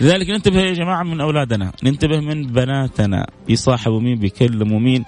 لذلك 0.00 0.30
ننتبه 0.30 0.60
يا 0.60 0.72
جماعة 0.72 1.02
من 1.02 1.20
أولادنا. 1.20 1.72
ننتبه 1.82 2.20
من 2.20 2.46
بناتنا. 2.46 3.26
يصاحبوا 3.48 4.00
مين؟ 4.00 4.18
بيكلموا 4.18 4.80
مين 4.80 5.04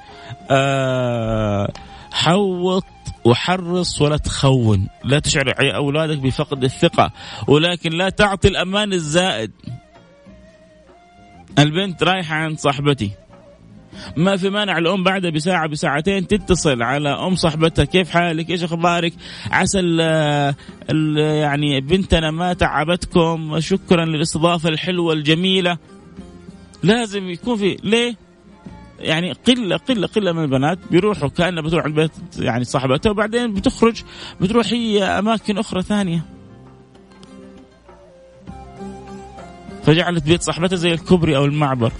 آه 0.50 1.72
حوط 2.14 2.85
وحرص 3.24 4.00
ولا 4.03 4.16
تخون. 4.16 4.88
لا 5.05 5.18
تشعر 5.18 5.55
أولادك 5.59 6.18
بفقد 6.18 6.64
الثقة 6.64 7.12
ولكن 7.48 7.92
لا 7.92 8.09
تعطي 8.09 8.48
الأمان 8.48 8.92
الزائد. 8.92 9.50
البنت 11.59 12.03
رايحة 12.03 12.35
عند 12.35 12.59
صاحبتي. 12.59 13.11
ما 14.16 14.37
في 14.37 14.50
مانع 14.50 14.79
الأم 14.79 15.05
بعدها 15.05 15.31
بساعة 15.31 15.68
بساعتين 15.68 16.27
تتصل 16.27 16.83
على 16.83 17.09
أم 17.09 17.35
صاحبتها. 17.35 17.85
كيف 17.85 18.11
حالك؟ 18.11 18.50
إيش 18.50 18.64
أخبارك؟ 18.64 19.12
عسى 19.50 19.81
ال 19.81 21.18
يعني 21.18 21.81
بنتنا 21.81 22.31
ما 22.31 22.53
تعبتكم. 22.53 23.61
شكرا 23.61 24.05
للاستضافة 24.05 24.68
الحلوة 24.68 25.12
الجميلة. 25.12 25.79
لازم 26.83 27.31
يكون 27.31 27.57
في 27.57 27.77
ليه؟ 27.83 28.23
يعني 28.98 29.33
قلة 29.33 29.76
قلة 29.76 30.07
قلة 30.07 30.33
من 30.33 30.42
البنات 30.42 30.78
بيروحوا 30.90 31.28
كانها 31.28 31.62
بتروح 31.62 31.85
عند 31.85 31.94
بيت 31.94 32.11
يعني 32.38 32.64
صاحبتها 32.64 33.11
وبعدين 33.11 33.54
بتخرج 33.54 34.02
بتروح 34.40 34.66
هي 34.66 35.04
أماكن 35.04 35.59
أخرى 35.59 35.83
ثانية. 35.83 36.24
فجعلت 39.83 40.24
بيت 40.24 40.42
صاحبتها 40.42 40.76
زي 40.76 40.92
الكوبري 40.92 41.37
أو 41.37 41.44
المعبر. 41.44 41.92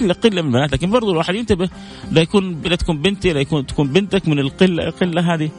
قلة 0.00 0.14
قلة 0.14 0.42
من 0.42 0.48
البنات 0.48 0.72
لكن 0.72 0.90
برضو 0.90 1.12
الواحد 1.12 1.34
ينتبه 1.34 1.68
لا 2.12 2.22
يكون 2.22 2.62
لا 2.62 2.76
تكون 2.76 3.02
بنتي 3.02 3.32
لا 3.32 3.40
يكون 3.40 3.66
تكون 3.66 3.88
بنتك 3.88 4.28
من 4.28 4.38
القلة 4.38 4.88
القلة 4.88 5.34
هذه. 5.34 5.50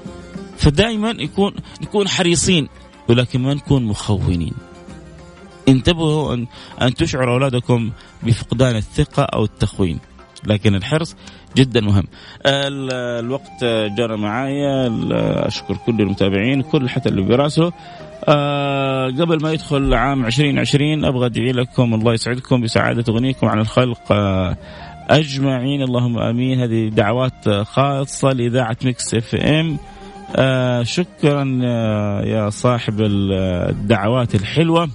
فدائما 0.58 1.10
يكون 1.10 1.54
نكون 1.82 2.08
حريصين 2.08 2.68
ولكن 3.10 3.42
ما 3.42 3.54
نكون 3.54 3.86
مخونين. 3.86 4.54
انتبهوا 5.68 6.34
أن 6.34 6.48
أن 6.82 6.94
تشعروا 6.94 7.34
أولادكم 7.34 7.92
بفقدان 8.24 8.76
الثقة 8.76 9.24
أو 9.24 9.44
التخوين. 9.44 10.00
لكن 10.46 10.76
الحرص 10.76 11.16
جدا 11.58 11.82
مهم. 11.82 12.04
الوقت 12.46 13.64
جرى 13.98 14.18
معايا. 14.18 14.88
أشكر 15.48 15.78
كل 15.86 16.02
المتابعين 16.02 16.62
كل 16.62 16.90
حتى 16.90 17.10
اللي 17.10 17.22
بيراسلوا 17.22 17.72
آه 18.30 19.06
قبل 19.08 19.44
ما 19.44 19.52
يدخل 19.52 19.94
عام 19.94 20.26
2020 20.26 21.06
أبغى 21.06 21.26
أدعي 21.26 21.52
لكم 21.52 21.94
الله 21.94 22.14
يسعدكم 22.14 22.62
بسعادة 22.62 23.14
أغنيكم 23.14 23.48
عن 23.48 23.60
الخلق 23.60 24.12
آه 24.12 24.58
أجمعين. 25.10 25.82
اللهم 25.82 26.18
آمين. 26.20 26.60
هذه 26.62 26.90
دعوات 26.90 27.50
خاصة 27.50 28.32
لإذاعة 28.32 28.78
مكس 28.86 29.16
إف 29.16 29.36
إم. 29.36 29.78
آه 30.36 30.84
شكرا 30.84 31.44
يا 32.26 32.50
صاحب 32.50 33.02
الدعوات 33.02 34.36
الحلوة. 34.36 34.90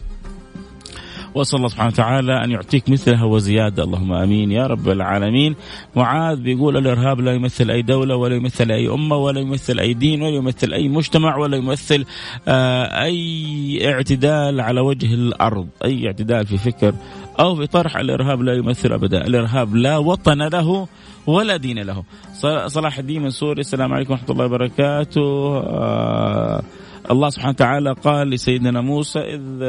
واسال 1.35 1.57
الله 1.57 1.69
سبحانه 1.69 1.89
وتعالى 1.89 2.45
أن 2.45 2.51
يعطيك 2.51 2.89
مثلها 2.89 3.25
وزيادة. 3.25 3.85
اللهم 3.85 4.13
آمين. 4.13 4.53
يا 4.53 4.67
رب 4.67 4.89
العالمين. 4.89 5.55
معاذ 5.97 6.37
بيقول 6.41 6.77
الارهاب 6.77 7.21
لا 7.21 7.33
يمثل 7.33 7.71
أي 7.71 7.83
دولة 7.83 8.17
ولا 8.17 8.37
يمثل 8.37 8.71
أي 8.71 8.89
أمة 8.89 9.17
ولا 9.17 9.41
يمثل 9.41 9.79
أي 9.79 9.95
دين 9.95 10.23
ولا 10.23 10.37
يمثل 10.37 10.73
أي 10.73 10.89
مجتمع 10.89 11.37
ولا 11.37 11.57
يمثل 11.57 12.05
آه 12.49 13.03
أي 13.03 13.93
اعتدال 13.93 14.61
على 14.61 14.81
وجه 14.81 15.15
الأرض. 15.15 15.69
أي 15.85 16.07
اعتدال 16.07 16.47
في 16.47 16.59
فكر 16.59 16.95
أو 17.41 17.57
في 17.57 17.67
طرح. 17.67 17.97
الإرهاب 17.97 18.43
لا 18.43 18.55
يمثل 18.55 18.93
أبدا. 18.93 19.27
الإرهاب 19.27 19.77
لا 19.77 19.99
وطن 19.99 20.43
له 20.43 20.89
ولا 21.27 21.57
دين 21.57 21.79
له. 21.79 22.03
صلاح 22.67 22.99
الدين 22.99 23.23
منصور 23.23 23.59
السلام 23.59 23.93
عليكم 23.93 24.13
ورحمة 24.13 24.31
الله 24.31 24.45
وبركاته. 24.45 25.59
آه 25.59 26.63
الله 27.11 27.29
سبحانه 27.29 27.51
وتعالى 27.51 27.93
قال 27.93 28.31
لسيدنا 28.31 28.81
موسى 28.81 29.19
إذ 29.19 29.63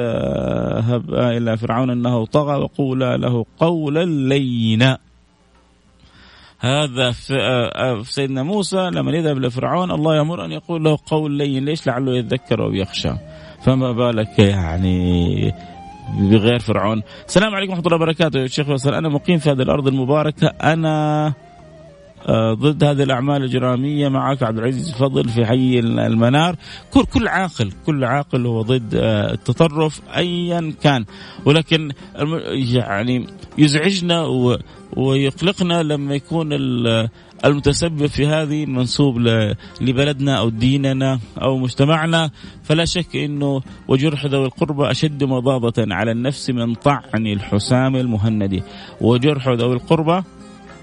هب 0.89 1.13
إلى 1.13 1.57
فرعون 1.57 1.89
أنه 1.89 2.25
طغى 2.25 2.55
وقولا 2.55 3.17
له 3.17 3.45
قولا 3.59 4.05
لينا. 4.05 4.97
هذا 6.59 7.11
في 7.11 8.03
سيدنا 8.03 8.43
موسى 8.43 8.89
لما 8.89 9.11
يذهب 9.11 9.37
لفرعون 9.37 9.91
الله 9.91 10.15
يأمر 10.15 10.45
أن 10.45 10.51
يقول 10.51 10.83
له 10.83 10.97
قول 11.05 11.31
لين 11.31 11.65
ليش 11.65 11.87
لعله 11.87 12.17
يتذكر 12.17 12.63
أو 12.63 12.73
يخشى؟ 12.73 13.11
فما 13.63 13.91
بالك 13.91 14.39
يعني 14.39 15.53
بغير 16.19 16.59
فرعون؟ 16.59 17.01
السلام 17.27 17.55
عليكم 17.55 17.71
ورحمة 17.71 17.85
الله 17.85 17.95
وبركاته. 17.95 18.39
يا 18.39 18.47
شيخ 18.47 18.87
أنا 18.87 19.09
مقيم 19.09 19.37
في 19.37 19.51
هذه 19.51 19.61
الأرض 19.61 19.87
المباركة. 19.87 20.47
أنا 20.47 21.33
ضد 22.53 22.83
هذه 22.83 23.03
الأعمال 23.03 23.43
الإجرامية 23.43 24.07
معك 24.07 24.43
عبد 24.43 24.57
العزيز 24.57 24.91
فضل 24.91 25.29
في 25.29 25.45
حي 25.45 25.79
المنار. 25.79 26.55
كل 26.91 27.05
كل 27.05 27.27
عاقل 27.27 27.71
كل 27.85 28.03
عاقل 28.03 28.45
هو 28.45 28.61
ضد 28.61 28.95
آه، 28.95 29.33
التطرف 29.33 30.01
ايا 30.15 30.73
كان. 30.81 31.05
ولكن 31.45 31.91
يعني 32.55 33.27
يزعجنا 33.57 34.25
ويقلقنا 34.97 35.83
لما 35.83 36.15
يكون 36.15 36.49
المتسبب 37.45 38.05
في 38.05 38.27
هذه 38.27 38.65
منسوب 38.65 39.19
لبلدنا 39.81 40.35
أو 40.35 40.49
ديننا 40.49 41.19
أو 41.41 41.57
مجتمعنا. 41.57 42.31
فلا 42.63 42.85
شك 42.85 43.15
إنه 43.15 43.61
وجرح 43.87 44.25
ذوي 44.25 44.45
القربى 44.45 44.91
أشد 44.91 45.23
مضاضة 45.23 45.73
على 45.95 46.11
النفس 46.11 46.49
من 46.49 46.73
طعن 46.73 47.27
الحسام 47.27 47.95
المهندي. 47.95 48.63
وجرح 49.01 49.47
ذوي 49.47 49.73
القربى 49.73 50.23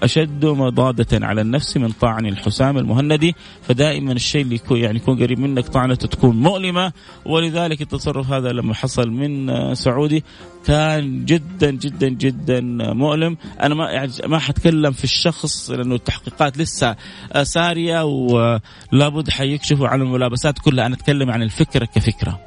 أشد 0.03 0.45
مضادة 0.45 1.27
على 1.27 1.41
النفس 1.41 1.77
من 1.77 1.89
طعن 1.91 2.25
الحسام 2.25 2.77
المهندي 2.77 3.35
فدائما 3.61 4.11
الشيء 4.11 4.41
اللي 4.41 4.55
يكون 4.55 4.77
يعني 4.77 4.97
يكون 4.97 5.23
قريب 5.23 5.39
منك 5.39 5.67
طعنته 5.67 6.07
تكون 6.07 6.35
مؤلمة. 6.35 6.91
ولذلك 7.25 7.81
التصرف 7.81 8.31
هذا 8.31 8.51
لما 8.51 8.73
حصل 8.73 9.09
من 9.09 9.75
سعودي 9.75 10.23
كان 10.65 11.25
جدا 11.25 11.71
جدا 11.71 12.09
جدا 12.09 12.61
مؤلم. 12.93 13.37
أنا 13.61 13.75
ما 13.75 13.91
يعني 13.91 14.11
ما 14.25 14.39
حتكلم 14.39 14.91
في 14.91 15.03
الشخص 15.03 15.69
لأنه 15.69 15.95
التحقيقات 15.95 16.57
لسه 16.57 16.95
سارية 17.43 18.03
ولابد 18.03 19.29
حيكشفوا 19.29 19.87
عن 19.87 20.01
الملابسات 20.01 20.59
كلها. 20.59 20.85
أنا 20.85 20.95
أتكلم 20.95 21.31
عن 21.31 21.41
الفكرة 21.41 21.85
كفكرة. 21.85 22.39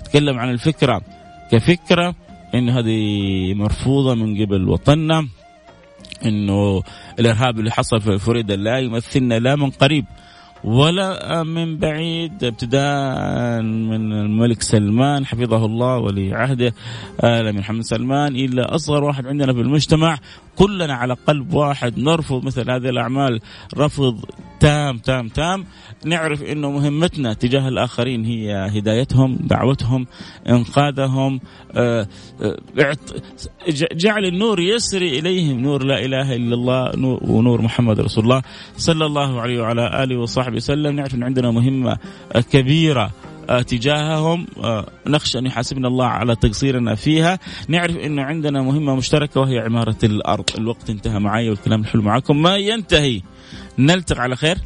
أتكلم 0.00 0.38
عن 0.38 0.50
الفكرة 0.50 1.00
كفكرة 1.50 2.14
انه 2.54 2.78
هذه 2.78 3.54
مرفوضة 3.54 4.14
من 4.14 4.44
قبل 4.44 4.68
وطننا 4.68 5.28
إنه 6.26 6.82
الإرهاب 7.18 7.58
اللي 7.58 7.70
حصل 7.70 8.00
في 8.00 8.18
فلوريدا 8.18 8.56
لا 8.56 8.78
يمثلنا 8.78 9.38
لا 9.38 9.56
من 9.56 9.70
قريب. 9.70 10.04
ولا 10.64 11.42
من 11.42 11.78
بعيد 11.78 12.44
ابتداء 12.44 13.62
من 13.62 14.12
الملك 14.12 14.62
سلمان 14.62 15.26
حفظه 15.26 15.64
الله 15.64 15.98
ولي 15.98 16.34
عهده 16.34 16.74
آل 17.24 17.56
محمد 17.56 17.82
سلمان 17.82 18.36
إلى 18.36 18.62
أصغر 18.62 19.04
واحد 19.04 19.26
عندنا 19.26 19.52
في 19.52 19.60
المجتمع. 19.60 20.18
كلنا 20.56 20.94
على 20.94 21.16
قلب 21.26 21.54
واحد 21.54 21.98
نرفض 21.98 22.44
مثل 22.44 22.70
هذه 22.70 22.88
الأعمال. 22.88 23.40
رفض 23.76 24.24
تام 24.60 24.98
تام 24.98 25.28
تام. 25.28 25.64
نعرف 26.04 26.42
إنه 26.42 26.70
مهمتنا 26.70 27.34
تجاه 27.34 27.68
الآخرين 27.68 28.24
هي 28.24 28.68
هدايتهم 28.78 29.38
دعوتهم 29.40 30.06
إنقاذهم. 30.48 31.40
آه، 31.72 32.06
آه، 32.42 32.96
جعل 33.92 34.24
النور 34.24 34.60
يسري 34.60 35.18
إليهم. 35.18 35.60
نور 35.60 35.84
لا 35.84 36.04
إله 36.04 36.36
إلا 36.36 36.54
الله 36.54 36.90
ونور 37.30 37.62
محمد 37.62 38.00
رسول 38.00 38.24
الله 38.24 38.42
صلى 38.76 39.06
الله 39.06 39.40
عليه 39.40 39.60
وعلى 39.60 40.04
آله 40.04 40.18
وصحبه 40.18 40.51
وسلم 40.56 40.96
نعرف 40.96 41.14
إن 41.14 41.22
عندنا 41.22 41.50
مهمة 41.50 41.98
كبيرة 42.50 43.10
آه، 43.50 43.62
تجاههم 43.62 44.46
نخشى 45.06 45.38
أن 45.38 45.46
يحاسبنا 45.46 45.88
الله 45.88 46.06
على 46.06 46.36
تقصيرنا 46.36 46.94
فيها. 46.94 47.38
نعرف 47.68 47.96
انه 47.96 48.22
عندنا 48.22 48.62
مهمة 48.62 48.94
مشتركة 48.94 49.40
وهي 49.40 49.58
عمارة 49.58 49.96
الأرض. 50.04 50.44
الوقت 50.58 50.90
انتهى 50.90 51.18
معي 51.18 51.50
والكلام 51.50 51.80
الحلو 51.80 52.02
معكم. 52.02 52.42
ما 52.42 52.56
ينتهي 52.56 53.20
نلتقي 53.78 54.20
على 54.20 54.36
خير 54.36 54.58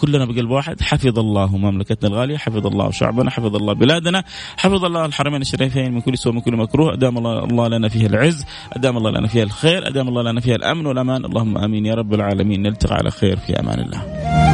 كلنا 0.00 0.24
بقلب 0.24 0.50
واحد. 0.50 0.80
حفظ 0.80 1.18
الله 1.18 1.56
مملكتنا 1.56 2.08
الغالية 2.08 2.36
حفظ 2.36 2.66
الله 2.66 2.90
شعبنا 2.90 3.30
حفظ 3.30 3.56
الله 3.56 3.72
بلادنا 3.72 4.24
حفظ 4.56 4.84
الله 4.84 5.04
الحرمين 5.04 5.40
الشريفين 5.40 5.94
من 5.94 6.00
كل 6.00 6.18
سوء 6.18 6.32
من 6.32 6.40
كل 6.40 6.56
مكروه. 6.56 6.94
أدام 6.94 7.18
الله 7.26 7.68
لنا 7.68 7.88
فيها 7.88 8.06
العز 8.06 8.44
أدام 8.72 8.96
الله 8.96 9.10
لنا 9.10 9.28
فيها 9.28 9.42
الخير 9.44 9.88
أدام 9.88 10.08
الله 10.08 10.22
لنا 10.22 10.40
فيها 10.40 10.56
الأمن 10.56 10.86
والأمان. 10.86 11.24
اللهم 11.24 11.58
آمين 11.58 11.86
يا 11.86 11.94
رب 11.94 12.14
العالمين. 12.14 12.62
نلتقي 12.62 12.94
على 12.94 13.10
خير 13.10 13.36
في 13.36 13.60
أمان 13.60 13.80
الله. 13.80 14.51